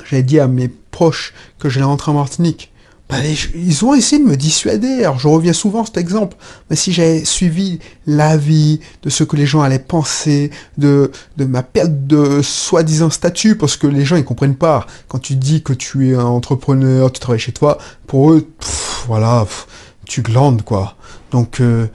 j'ai 0.08 0.22
dit 0.22 0.40
à 0.40 0.48
mes 0.48 0.68
proches 0.68 1.34
que 1.58 1.68
j'allais 1.68 1.86
rentrer 1.86 2.10
en 2.10 2.14
Martinique. 2.14 2.72
Ben, 3.08 3.24
ils 3.54 3.84
ont 3.86 3.94
essayé 3.94 4.22
de 4.22 4.28
me 4.28 4.36
dissuader. 4.36 5.02
Alors 5.02 5.18
je 5.18 5.28
reviens 5.28 5.54
souvent 5.54 5.82
à 5.82 5.86
cet 5.86 5.96
exemple. 5.96 6.36
Mais 6.68 6.76
si 6.76 6.92
j'avais 6.92 7.24
suivi 7.24 7.78
l'avis 8.06 8.80
de 9.02 9.08
ce 9.08 9.24
que 9.24 9.34
les 9.34 9.46
gens 9.46 9.62
allaient 9.62 9.78
penser, 9.78 10.50
de, 10.76 11.10
ma 11.38 11.62
perte 11.62 12.06
de 12.06 12.42
soi-disant 12.42 13.08
statut, 13.08 13.56
parce 13.56 13.78
que 13.78 13.86
les 13.86 14.04
gens 14.04 14.16
ils 14.16 14.24
comprennent 14.24 14.56
pas. 14.56 14.86
Quand 15.08 15.20
tu 15.20 15.36
dis 15.36 15.62
que 15.62 15.72
tu 15.72 16.10
es 16.10 16.14
un 16.14 16.24
entrepreneur, 16.24 17.10
tu 17.10 17.18
travailles 17.18 17.40
chez 17.40 17.52
toi, 17.52 17.78
pour 18.06 18.32
eux, 18.32 18.46
voilà, 19.06 19.46
tu 20.04 20.20
glandes 20.20 20.62
quoi. 20.62 20.96
Donc 21.30 21.60
euh, 21.60 21.86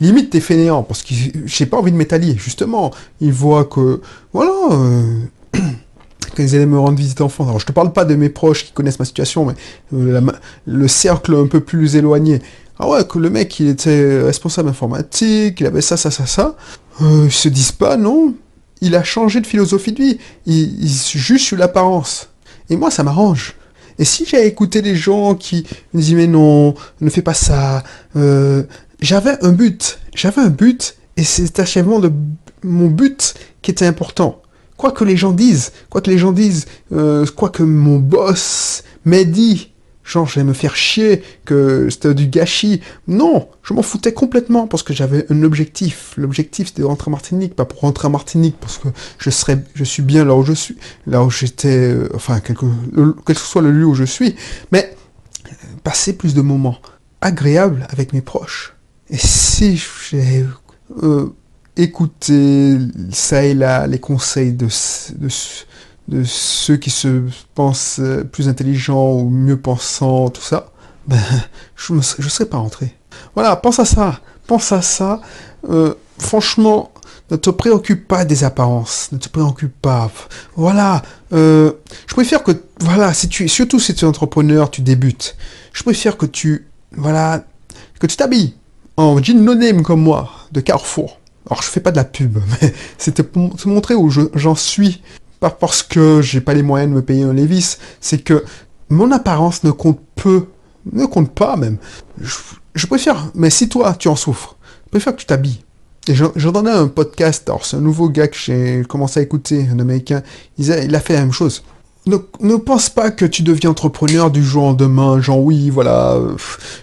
limite 0.00 0.30
t'es 0.30 0.40
fainéant, 0.40 0.82
parce 0.82 1.02
que 1.02 1.14
j'ai 1.44 1.66
pas 1.66 1.76
envie 1.76 1.92
de 1.92 1.96
m'étaler, 1.96 2.36
justement. 2.36 2.90
Ils 3.20 3.32
voient 3.32 3.64
que, 3.64 4.00
voilà, 4.32 4.52
euh, 4.72 5.20
quand 5.52 6.42
ils 6.42 6.54
allaient 6.54 6.66
me 6.66 6.78
rendre 6.78 6.98
visite 6.98 7.20
enfant. 7.20 7.44
Alors 7.44 7.60
je 7.60 7.66
te 7.66 7.72
parle 7.72 7.92
pas 7.92 8.04
de 8.04 8.14
mes 8.14 8.28
proches 8.28 8.64
qui 8.64 8.72
connaissent 8.72 8.98
ma 8.98 9.04
situation, 9.04 9.44
mais 9.44 9.54
euh, 9.92 10.20
le 10.66 10.88
cercle 10.88 11.34
un 11.34 11.46
peu 11.46 11.60
plus 11.60 11.96
éloigné. 11.96 12.40
ah 12.78 12.88
ouais, 12.88 13.06
que 13.06 13.18
le 13.18 13.30
mec, 13.30 13.58
il 13.60 13.68
était 13.68 14.22
responsable 14.22 14.68
informatique, 14.68 15.60
il 15.60 15.66
avait 15.66 15.82
ça, 15.82 15.96
ça, 15.96 16.10
ça, 16.10 16.26
ça. 16.26 16.56
Euh, 17.02 17.24
ils 17.26 17.32
se 17.32 17.48
disent 17.48 17.72
pas, 17.72 17.96
non, 17.96 18.34
il 18.80 18.94
a 18.96 19.02
changé 19.02 19.40
de 19.40 19.46
philosophie 19.46 19.92
de 19.92 20.02
vie. 20.02 20.18
Il, 20.46 20.82
il 20.82 20.88
juste 20.88 21.46
sur 21.46 21.56
l'apparence. 21.56 22.28
Et 22.70 22.76
moi, 22.76 22.90
ça 22.90 23.02
m'arrange. 23.02 23.54
Et 23.98 24.04
si 24.04 24.24
j'avais 24.24 24.48
écouté 24.48 24.82
des 24.82 24.96
gens 24.96 25.34
qui 25.34 25.66
me 25.92 26.00
disaient, 26.00 26.16
mais 26.16 26.26
non, 26.26 26.74
ne 27.00 27.10
fais 27.10 27.22
pas 27.22 27.34
ça, 27.34 27.84
euh, 28.16 28.64
j'avais 29.04 29.42
un 29.44 29.52
but. 29.52 29.98
J'avais 30.14 30.40
un 30.40 30.48
but, 30.48 30.96
et 31.16 31.24
c'est 31.24 31.46
cet 31.46 31.60
achèvement 31.60 32.00
de 32.00 32.10
mon 32.62 32.88
but 32.88 33.34
qui 33.62 33.70
était 33.70 33.86
important. 33.86 34.40
Quoi 34.76 34.90
que 34.90 35.04
les 35.04 35.16
gens 35.16 35.32
disent, 35.32 35.72
quoi 35.90 36.00
que 36.00 36.10
les 36.10 36.18
gens 36.18 36.32
disent, 36.32 36.66
euh, 36.92 37.24
quoi 37.36 37.50
que 37.50 37.62
mon 37.62 37.98
boss 37.98 38.82
m'ait 39.04 39.24
dit, 39.24 39.72
genre 40.04 40.26
j'allais 40.26 40.46
me 40.46 40.52
faire 40.52 40.74
chier, 40.74 41.22
que 41.44 41.88
c'était 41.90 42.14
du 42.14 42.26
gâchis. 42.26 42.80
Non, 43.06 43.48
je 43.62 43.74
m'en 43.74 43.82
foutais 43.82 44.12
complètement 44.12 44.66
parce 44.66 44.82
que 44.82 44.92
j'avais 44.92 45.26
un 45.30 45.42
objectif. 45.42 46.14
L'objectif 46.16 46.68
c'était 46.68 46.82
de 46.82 46.86
rentrer 46.86 47.10
en 47.10 47.12
Martinique, 47.12 47.54
pas 47.54 47.66
pour 47.66 47.80
rentrer 47.80 48.08
en 48.08 48.10
Martinique 48.10 48.56
parce 48.60 48.78
que 48.78 48.88
je 49.18 49.30
serais, 49.30 49.62
je 49.74 49.84
suis 49.84 50.02
bien 50.02 50.24
là 50.24 50.34
où 50.34 50.42
je 50.42 50.52
suis, 50.52 50.76
là 51.06 51.22
où 51.22 51.30
j'étais, 51.30 51.92
euh, 51.92 52.08
enfin 52.14 52.40
quel 52.40 52.56
que, 52.56 52.66
quel 53.26 53.36
que 53.36 53.40
soit 53.40 53.62
le 53.62 53.70
lieu 53.70 53.84
où 53.84 53.94
je 53.94 54.04
suis, 54.04 54.34
mais 54.72 54.96
euh, 55.46 55.50
passer 55.84 56.14
plus 56.14 56.34
de 56.34 56.40
moments 56.40 56.78
agréables 57.20 57.86
avec 57.90 58.12
mes 58.12 58.20
proches. 58.20 58.73
Et 59.10 59.18
si 59.18 59.82
j'ai 60.10 60.46
euh, 61.02 61.34
écouté 61.76 62.78
ça 63.12 63.44
et 63.44 63.54
là 63.54 63.86
les 63.86 63.98
conseils 63.98 64.52
de, 64.52 64.68
ceux 66.24 66.76
qui 66.76 66.90
se 66.90 67.22
pensent 67.54 67.98
euh, 68.00 68.24
plus 68.24 68.48
intelligents 68.48 69.12
ou 69.12 69.28
mieux 69.28 69.58
pensants, 69.58 70.30
tout 70.30 70.42
ça, 70.42 70.72
ben, 71.06 71.20
je 71.76 71.92
ne 71.92 72.00
serais 72.00 72.46
pas 72.46 72.56
rentré. 72.56 72.94
Voilà, 73.34 73.56
pense 73.56 73.78
à 73.78 73.84
ça, 73.84 74.20
pense 74.46 74.72
à 74.72 74.80
ça. 74.80 75.20
Euh, 75.68 75.94
franchement, 76.18 76.90
ne 77.30 77.36
te 77.36 77.50
préoccupe 77.50 78.08
pas 78.08 78.24
des 78.24 78.44
apparences, 78.44 79.10
ne 79.12 79.18
te 79.18 79.28
préoccupe 79.28 79.74
pas. 79.80 80.10
Voilà, 80.56 81.02
je 81.30 81.72
préfère 82.08 82.42
que, 82.42 82.52
voilà, 82.80 83.12
surtout 83.14 83.80
si 83.80 83.94
tu 83.94 84.04
es 84.04 84.08
entrepreneur, 84.08 84.70
tu 84.70 84.82
débutes, 84.82 85.36
je 85.72 85.82
préfère 85.82 86.16
que 86.16 86.26
tu, 86.26 86.68
voilà, 86.92 87.44
que 87.98 88.06
tu 88.06 88.16
t'habilles 88.16 88.54
en 88.96 89.22
jean 89.22 89.42
no 89.42 89.54
comme 89.82 90.02
moi, 90.02 90.30
de 90.52 90.60
Carrefour. 90.60 91.18
Alors 91.50 91.62
je 91.62 91.68
fais 91.68 91.80
pas 91.80 91.90
de 91.90 91.96
la 91.96 92.04
pub, 92.04 92.38
mais 92.62 92.72
c'était 92.98 93.22
pour 93.22 93.56
te 93.56 93.68
montrer 93.68 93.94
où 93.94 94.10
j'en 94.10 94.54
suis 94.54 95.02
pas 95.40 95.50
parce 95.50 95.82
que 95.82 96.22
j'ai 96.22 96.40
pas 96.40 96.54
les 96.54 96.62
moyens 96.62 96.90
de 96.90 96.96
me 96.96 97.02
payer 97.02 97.24
un 97.24 97.32
Levis, 97.32 97.76
c'est 98.00 98.22
que 98.22 98.44
mon 98.88 99.10
apparence 99.12 99.64
ne 99.64 99.70
compte 99.70 100.00
peu, 100.14 100.46
ne 100.92 101.06
compte 101.06 101.32
pas 101.32 101.56
même. 101.56 101.78
Je, 102.74 102.86
préfère, 102.86 103.30
mais 103.34 103.50
si 103.50 103.68
toi 103.68 103.94
tu 103.94 104.08
en 104.08 104.16
souffres, 104.16 104.56
je 104.86 104.90
préfère 104.90 105.14
que 105.14 105.20
tu 105.20 105.26
t'habilles. 105.26 105.60
Et 106.06 106.14
j'entendais 106.14 106.70
un 106.70 106.88
podcast, 106.88 107.48
alors 107.48 107.64
c'est 107.64 107.76
un 107.76 107.80
nouveau 107.80 108.10
gars 108.10 108.28
que 108.28 108.36
j'ai 108.36 108.84
commencé 108.86 109.20
à 109.20 109.22
écouter, 109.22 109.66
un 109.70 109.78
américain, 109.80 110.22
il 110.58 110.70
a 110.70 111.00
fait 111.00 111.14
la 111.14 111.20
même 111.20 111.32
chose. 111.32 111.62
Ne, 112.06 112.56
pense 112.56 112.90
pas 112.90 113.10
que 113.10 113.24
tu 113.24 113.42
deviens 113.42 113.70
entrepreneur 113.70 114.30
du 114.30 114.44
jour 114.44 114.64
au 114.64 114.66
lendemain, 114.68 115.20
genre 115.22 115.40
oui, 115.40 115.70
voilà, 115.70 116.18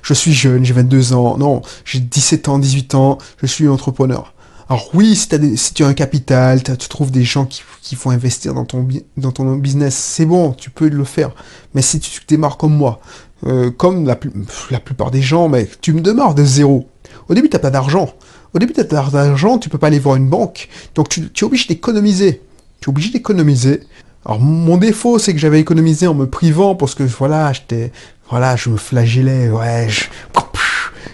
je 0.01 0.13
suis 0.15 0.33
jeune, 0.33 0.65
j'ai 0.65 0.73
22 0.73 1.13
ans, 1.13 1.37
non, 1.37 1.61
j'ai 1.85 1.99
17 1.99 2.49
ans, 2.49 2.57
18 2.57 2.95
ans, 2.95 3.17
je 3.37 3.45
suis 3.45 3.67
entrepreneur. 3.67 4.33
Alors 4.67 4.89
oui, 4.95 5.15
si, 5.15 5.27
si 5.57 5.73
tu 5.73 5.83
as 5.83 5.87
un 5.87 5.93
capital, 5.93 6.63
tu 6.63 6.87
trouves 6.87 7.11
des 7.11 7.23
gens 7.23 7.45
qui, 7.45 7.61
qui 7.81 7.95
font 7.95 8.09
investir 8.09 8.53
dans 8.53 8.63
ton, 8.63 9.55
business, 9.57 9.95
c'est 9.95 10.25
bon, 10.25 10.53
tu 10.53 10.69
peux 10.69 10.87
le 10.87 11.03
faire. 11.03 11.31
Mais 11.75 11.81
si 11.81 11.99
tu 11.99 12.21
démarres 12.27 12.57
comme 12.57 12.73
moi, 12.73 13.01
euh, 13.45 13.69
comme 13.69 14.05
la, 14.05 14.15
plupart 14.15 15.11
des 15.11 15.21
gens, 15.21 15.49
mais 15.49 15.67
tu 15.81 15.91
me 15.93 15.99
démarres 15.99 16.35
de 16.35 16.45
zéro. 16.45 16.87
Au 17.27 17.33
début, 17.33 17.49
tu 17.49 17.57
n'as 17.57 17.59
pas 17.59 17.69
d'argent. 17.69 18.13
Au 18.53 18.59
début, 18.59 18.71
tu 18.71 18.79
n'as 18.79 18.85
pas 18.85 19.09
d'argent, 19.09 19.57
tu 19.57 19.67
peux 19.67 19.77
pas 19.77 19.87
aller 19.87 19.99
voir 19.99 20.15
une 20.15 20.29
banque. 20.29 20.69
Donc 20.95 21.09
tu 21.09 21.21
es 21.21 21.43
obligé 21.43 21.67
d'économiser. 21.67 22.41
Tu 22.79 22.87
es 22.87 22.89
obligé 22.89 23.11
d'économiser. 23.11 23.81
Alors 24.25 24.39
mon 24.39 24.77
défaut, 24.77 25.19
c'est 25.19 25.33
que 25.33 25.39
j'avais 25.39 25.59
économisé 25.59 26.07
en 26.07 26.13
me 26.13 26.27
privant 26.27 26.75
parce 26.75 26.95
que 26.95 27.03
voilà, 27.03 27.53
j'étais, 27.53 27.91
voilà, 28.29 28.55
je 28.55 28.69
me 28.69 28.77
flagellais, 28.77 29.49
ouais, 29.49 29.87
je, 29.89 30.05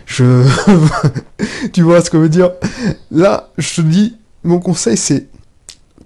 tu 1.74 1.82
vois 1.82 2.02
ce 2.02 2.10
que 2.10 2.18
je 2.18 2.24
veux 2.24 2.30
dire? 2.30 2.52
Là, 3.12 3.50
je 3.58 3.76
te 3.76 3.82
dis, 3.82 4.18
mon 4.44 4.60
conseil, 4.60 4.98
c'est 4.98 5.28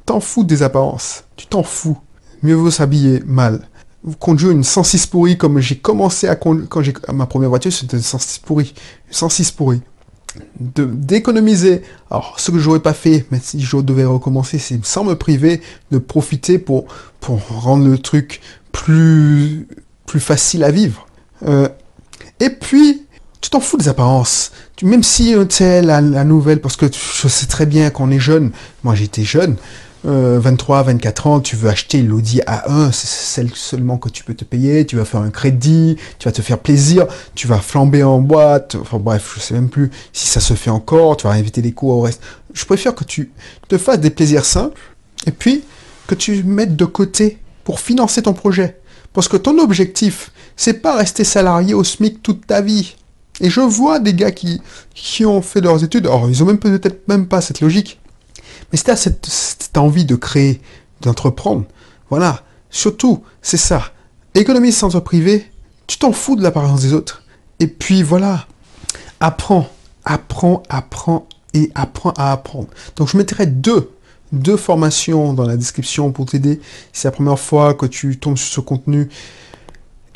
t'en 0.05 0.19
fous 0.19 0.43
des 0.43 0.63
apparences. 0.63 1.23
Tu 1.35 1.47
t'en 1.47 1.63
fous. 1.63 1.97
Mieux 2.43 2.55
vaut 2.55 2.71
s'habiller 2.71 3.21
mal. 3.25 3.67
Conduire 4.19 4.51
une 4.51 4.63
106 4.63 5.05
pourri 5.07 5.37
comme 5.37 5.59
j'ai 5.59 5.77
commencé 5.77 6.27
à 6.27 6.35
conduire 6.35 6.67
quand 6.69 6.81
j'ai 6.81 6.93
ma 7.13 7.27
première 7.27 7.49
voiture, 7.49 7.71
c'était 7.71 7.97
une 7.97 8.03
106 8.03 8.39
pourri. 8.39 8.73
106 9.11 9.51
pourri. 9.51 9.81
D'économiser. 10.59 11.81
Alors, 12.09 12.39
ce 12.39 12.51
que 12.51 12.59
j'aurais 12.59 12.79
pas 12.79 12.93
fait, 12.93 13.25
mais 13.31 13.39
si 13.41 13.61
je 13.61 13.77
devais 13.77 14.05
recommencer, 14.05 14.59
c'est 14.59 14.83
sans 14.85 15.03
me 15.03 15.15
priver 15.15 15.61
de 15.91 15.97
profiter 15.97 16.57
pour 16.59 16.85
pour 17.19 17.41
rendre 17.47 17.87
le 17.87 17.97
truc 17.97 18.41
plus 18.71 19.67
plus 20.05 20.19
facile 20.19 20.63
à 20.63 20.71
vivre. 20.71 21.07
Euh, 21.47 21.67
et 22.39 22.49
puis, 22.49 23.05
tu 23.41 23.49
t'en 23.49 23.59
fous 23.59 23.77
des 23.77 23.89
apparences. 23.89 24.51
Tu, 24.75 24.85
même 24.85 25.03
si 25.03 25.33
tu 25.49 25.55
sais 25.55 25.81
la, 25.81 26.01
nouvelle, 26.01 26.61
parce 26.61 26.75
que 26.75 26.85
je 26.87 27.27
sais 27.27 27.47
très 27.47 27.65
bien 27.65 27.89
qu'on 27.89 28.11
est 28.11 28.19
jeune, 28.19 28.51
moi 28.83 28.95
j'étais 28.95 29.23
jeune, 29.23 29.55
23, 30.03 30.79
euh, 30.79 30.83
24 30.83 31.27
ans, 31.27 31.39
tu 31.39 31.55
veux 31.55 31.69
acheter 31.69 32.01
l'Audi 32.01 32.41
A1, 32.47 32.91
c'est 32.91 33.07
celle 33.07 33.53
seulement 33.53 33.97
que 33.97 34.09
tu 34.09 34.23
peux 34.23 34.33
te 34.33 34.43
payer, 34.43 34.85
tu 34.85 34.95
vas 34.95 35.05
faire 35.05 35.21
un 35.21 35.29
crédit, 35.29 35.97
tu 36.17 36.27
vas 36.27 36.31
te 36.31 36.41
faire 36.41 36.57
plaisir, 36.57 37.05
tu 37.35 37.47
vas 37.47 37.59
flamber 37.59 38.03
en 38.03 38.19
boîte, 38.19 38.75
enfin 38.75 38.97
bref, 38.97 39.33
je 39.35 39.41
sais 39.41 39.53
même 39.53 39.69
plus 39.69 39.91
si 40.11 40.27
ça 40.27 40.39
se 40.39 40.53
fait 40.55 40.71
encore, 40.71 41.17
tu 41.17 41.27
vas 41.27 41.33
inviter 41.33 41.61
des 41.61 41.71
cours 41.71 41.97
au 41.97 42.01
reste. 42.01 42.21
Je 42.53 42.65
préfère 42.65 42.95
que 42.95 43.03
tu 43.03 43.31
te 43.67 43.77
fasses 43.77 43.99
des 43.99 44.09
plaisirs 44.09 44.45
simples, 44.45 44.79
et 45.27 45.31
puis 45.31 45.63
que 46.07 46.15
tu 46.15 46.43
mettes 46.43 46.75
de 46.75 46.85
côté 46.85 47.37
pour 47.63 47.79
financer 47.79 48.23
ton 48.23 48.33
projet. 48.33 48.79
Parce 49.13 49.27
que 49.27 49.37
ton 49.37 49.59
objectif, 49.59 50.31
c'est 50.55 50.81
pas 50.81 50.95
rester 50.95 51.23
salarié 51.23 51.73
au 51.73 51.83
SMIC 51.83 52.23
toute 52.23 52.47
ta 52.47 52.61
vie. 52.61 52.95
Et 53.39 53.49
je 53.49 53.61
vois 53.61 53.99
des 53.99 54.13
gars 54.13 54.31
qui, 54.31 54.61
qui 54.93 55.25
ont 55.25 55.41
fait 55.41 55.61
leurs 55.61 55.83
études, 55.83 56.05
alors 56.05 56.29
ils 56.29 56.41
ont 56.43 56.45
même 56.45 56.59
peut-être 56.59 57.07
même 57.07 57.27
pas 57.27 57.41
cette 57.41 57.61
logique, 57.61 58.00
mais 58.71 58.77
c'était 58.77 58.95
cette, 58.95 59.25
cette 59.25 59.77
envie 59.77 60.05
de 60.05 60.15
créer, 60.15 60.61
d'entreprendre. 61.01 61.65
Voilà, 62.09 62.43
surtout, 62.69 63.23
c'est 63.41 63.57
ça. 63.57 63.91
Économie 64.33 64.71
sans 64.71 64.99
privé, 65.01 65.51
tu 65.87 65.97
t'en 65.97 66.11
fous 66.11 66.35
de 66.35 66.43
l'apparence 66.43 66.81
des 66.81 66.93
autres. 66.93 67.23
Et 67.59 67.67
puis 67.67 68.03
voilà, 68.03 68.47
apprends, 69.19 69.67
apprends, 70.05 70.63
apprends 70.69 71.27
et 71.53 71.71
apprends 71.75 72.13
à 72.17 72.31
apprendre. 72.31 72.69
Donc 72.95 73.09
je 73.09 73.17
mettrai 73.17 73.45
deux, 73.45 73.91
deux 74.31 74.57
formations 74.57 75.33
dans 75.33 75.45
la 75.45 75.57
description 75.57 76.11
pour 76.11 76.25
t'aider. 76.25 76.61
C'est 76.93 77.07
la 77.07 77.11
première 77.11 77.39
fois 77.39 77.73
que 77.73 77.85
tu 77.85 78.17
tombes 78.17 78.37
sur 78.37 78.53
ce 78.53 78.61
contenu. 78.61 79.09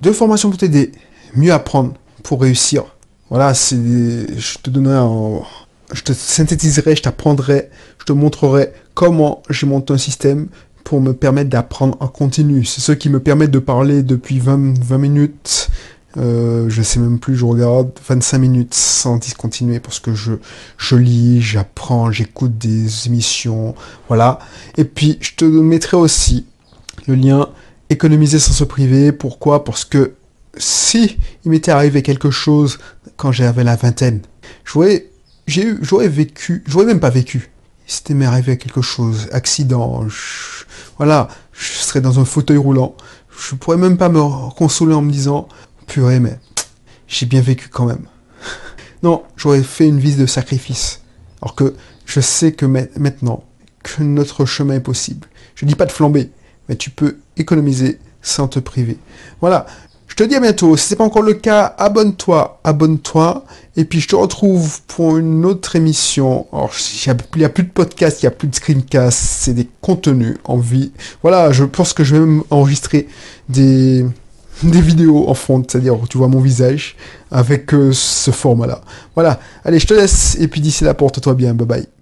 Deux 0.01 0.13
formations 0.13 0.49
pour 0.49 0.57
t'aider. 0.57 0.91
Mieux 1.35 1.51
apprendre 1.51 1.93
pour 2.23 2.41
réussir 2.41 2.85
voilà, 3.29 3.55
c'est, 3.55 3.75
je 3.75 4.57
te 4.59 4.69
donnerai 4.69 4.97
un, 4.97 5.41
je 5.93 6.01
te 6.01 6.13
synthétiserai, 6.13 6.95
je 6.95 7.03
t'apprendrai, 7.03 7.69
je 7.99 8.05
te 8.05 8.13
montrerai 8.13 8.71
comment 8.93 9.43
j'ai 9.49 9.67
monté 9.67 9.93
un 9.93 9.97
système 9.97 10.47
pour 10.83 11.01
me 11.01 11.13
permettre 11.13 11.49
d'apprendre 11.49 11.97
en 11.99 12.07
continu. 12.07 12.63
C'est 12.65 12.81
ce 12.81 12.91
qui 12.91 13.09
me 13.09 13.19
permet 13.19 13.47
de 13.47 13.59
parler 13.59 14.03
depuis 14.03 14.39
20, 14.39 14.79
20 14.79 14.97
minutes, 14.97 15.69
euh, 16.17 16.69
je 16.69 16.81
sais 16.81 16.99
même 16.99 17.19
plus, 17.19 17.35
je 17.35 17.43
regarde 17.43 17.91
25 18.07 18.37
minutes 18.37 18.73
sans 18.73 19.17
discontinuer 19.17 19.79
parce 19.79 19.99
que 19.99 20.13
je, 20.13 20.33
je 20.77 20.95
lis, 20.95 21.41
j'apprends, 21.41 22.11
j'écoute 22.11 22.57
des 22.57 23.07
émissions, 23.07 23.75
voilà. 24.07 24.39
Et 24.77 24.85
puis, 24.85 25.17
je 25.21 25.35
te 25.35 25.45
mettrai 25.45 25.97
aussi 25.97 26.45
le 27.07 27.15
lien 27.15 27.49
économiser 27.89 28.39
sans 28.39 28.53
se 28.53 28.63
priver. 28.63 29.11
Pourquoi? 29.11 29.63
Parce 29.63 29.83
que 29.85 30.13
si 30.57 31.17
il 31.43 31.51
m'était 31.51 31.71
arrivé 31.71 32.01
quelque 32.01 32.31
chose 32.31 32.79
quand 33.17 33.31
j'avais 33.31 33.63
la 33.63 33.75
vingtaine, 33.75 34.21
j'aurais, 34.63 35.07
j'aurais 35.47 36.08
vécu, 36.08 36.63
j'aurais 36.67 36.86
même 36.86 36.99
pas 36.99 37.10
vécu. 37.10 37.49
C'était 37.88 38.15
m'est 38.15 38.25
arrivé 38.25 38.58
quelque 38.58 38.81
chose, 38.81 39.27
accident, 39.31 40.05
voilà, 40.97 41.27
je 41.53 41.73
serais 41.73 42.01
dans 42.01 42.19
un 42.19 42.25
fauteuil 42.25 42.58
roulant. 42.58 42.95
Je 43.29 43.53
pourrais 43.55 43.77
même 43.77 43.97
pas 43.97 44.10
me 44.10 44.49
consoler 44.51 44.95
en 44.95 45.01
me 45.01 45.12
disant, 45.12 45.47
purée, 45.88 46.19
mais 46.19 46.39
j'ai 47.08 47.25
bien 47.25 47.41
vécu 47.41 47.69
quand 47.69 47.86
même. 47.86 48.08
non, 49.03 49.23
j'aurais 49.36 49.62
fait 49.62 49.88
une 49.88 49.99
vie 49.99 50.15
de 50.15 50.25
sacrifice. 50.25 51.01
Alors 51.41 51.53
que 51.53 51.75
je 52.05 52.19
sais 52.21 52.53
que 52.53 52.65
maintenant, 52.65 53.43
que 53.84 54.01
notre 54.01 54.45
chemin 54.45 54.75
est 54.75 54.79
possible. 54.79 55.27
Je 55.53 55.65
dis 55.65 55.75
pas 55.75 55.86
de 55.86 55.91
flamber, 55.91 56.31
mais 56.67 56.75
tu 56.75 56.89
peux 56.89 57.17
économiser 57.38 57.99
sans 58.21 58.47
te 58.47 58.60
priver. 58.60 58.97
Voilà, 59.41 59.67
je 60.17 60.23
te 60.23 60.30
dis 60.30 60.36
à 60.36 60.39
bientôt. 60.39 60.78
Si 60.78 60.86
ce 60.88 60.93
n'est 60.93 60.97
pas 60.97 61.04
encore 61.04 61.23
le 61.23 61.34
cas, 61.34 61.75
abonne-toi, 61.78 62.62
abonne-toi. 62.63 63.43
Et 63.75 63.84
puis 63.84 63.99
je 63.99 64.08
te 64.08 64.15
retrouve 64.15 64.80
pour 64.88 65.17
une 65.17 65.43
autre 65.43 65.75
émission. 65.75 66.47
Alors, 66.54 66.71
il 67.06 67.39
n'y 67.39 67.43
a 67.43 67.49
plus 67.49 67.63
de 67.63 67.69
podcast, 67.69 68.23
il 68.23 68.25
n'y 68.25 68.28
a 68.28 68.32
plus 68.32 68.47
de 68.47 68.56
screencast, 68.56 69.17
c'est 69.17 69.54
des 69.54 69.67
contenus 69.82 70.38
en 70.45 70.56
vie. 70.56 70.93
Voilà, 71.21 71.51
je 71.51 71.65
pense 71.65 71.91
que 71.91 72.06
je 72.06 72.15
vais 72.15 72.21
même 72.21 72.43
enregistrer 72.49 73.10
des, 73.49 74.06
vidéos 74.63 75.28
en 75.28 75.34
fond, 75.34 75.62
c'est-à-dire 75.67 75.97
tu 76.10 76.17
vois 76.17 76.30
mon 76.30 76.39
visage 76.39 76.95
avec 77.30 77.73
euh, 77.73 77.91
ce 77.91 78.32
format-là. 78.32 78.80
Voilà, 79.15 79.41
allez, 79.65 79.80
je 79.80 79.88
te 79.88 79.93
laisse, 79.93 80.38
et 80.39 80.47
puis 80.47 80.62
d'ici 80.62 80.86
là, 80.86 80.93
porte-toi 80.93 81.34
bien, 81.34 81.54
bye 81.54 81.67
bye. 81.67 81.94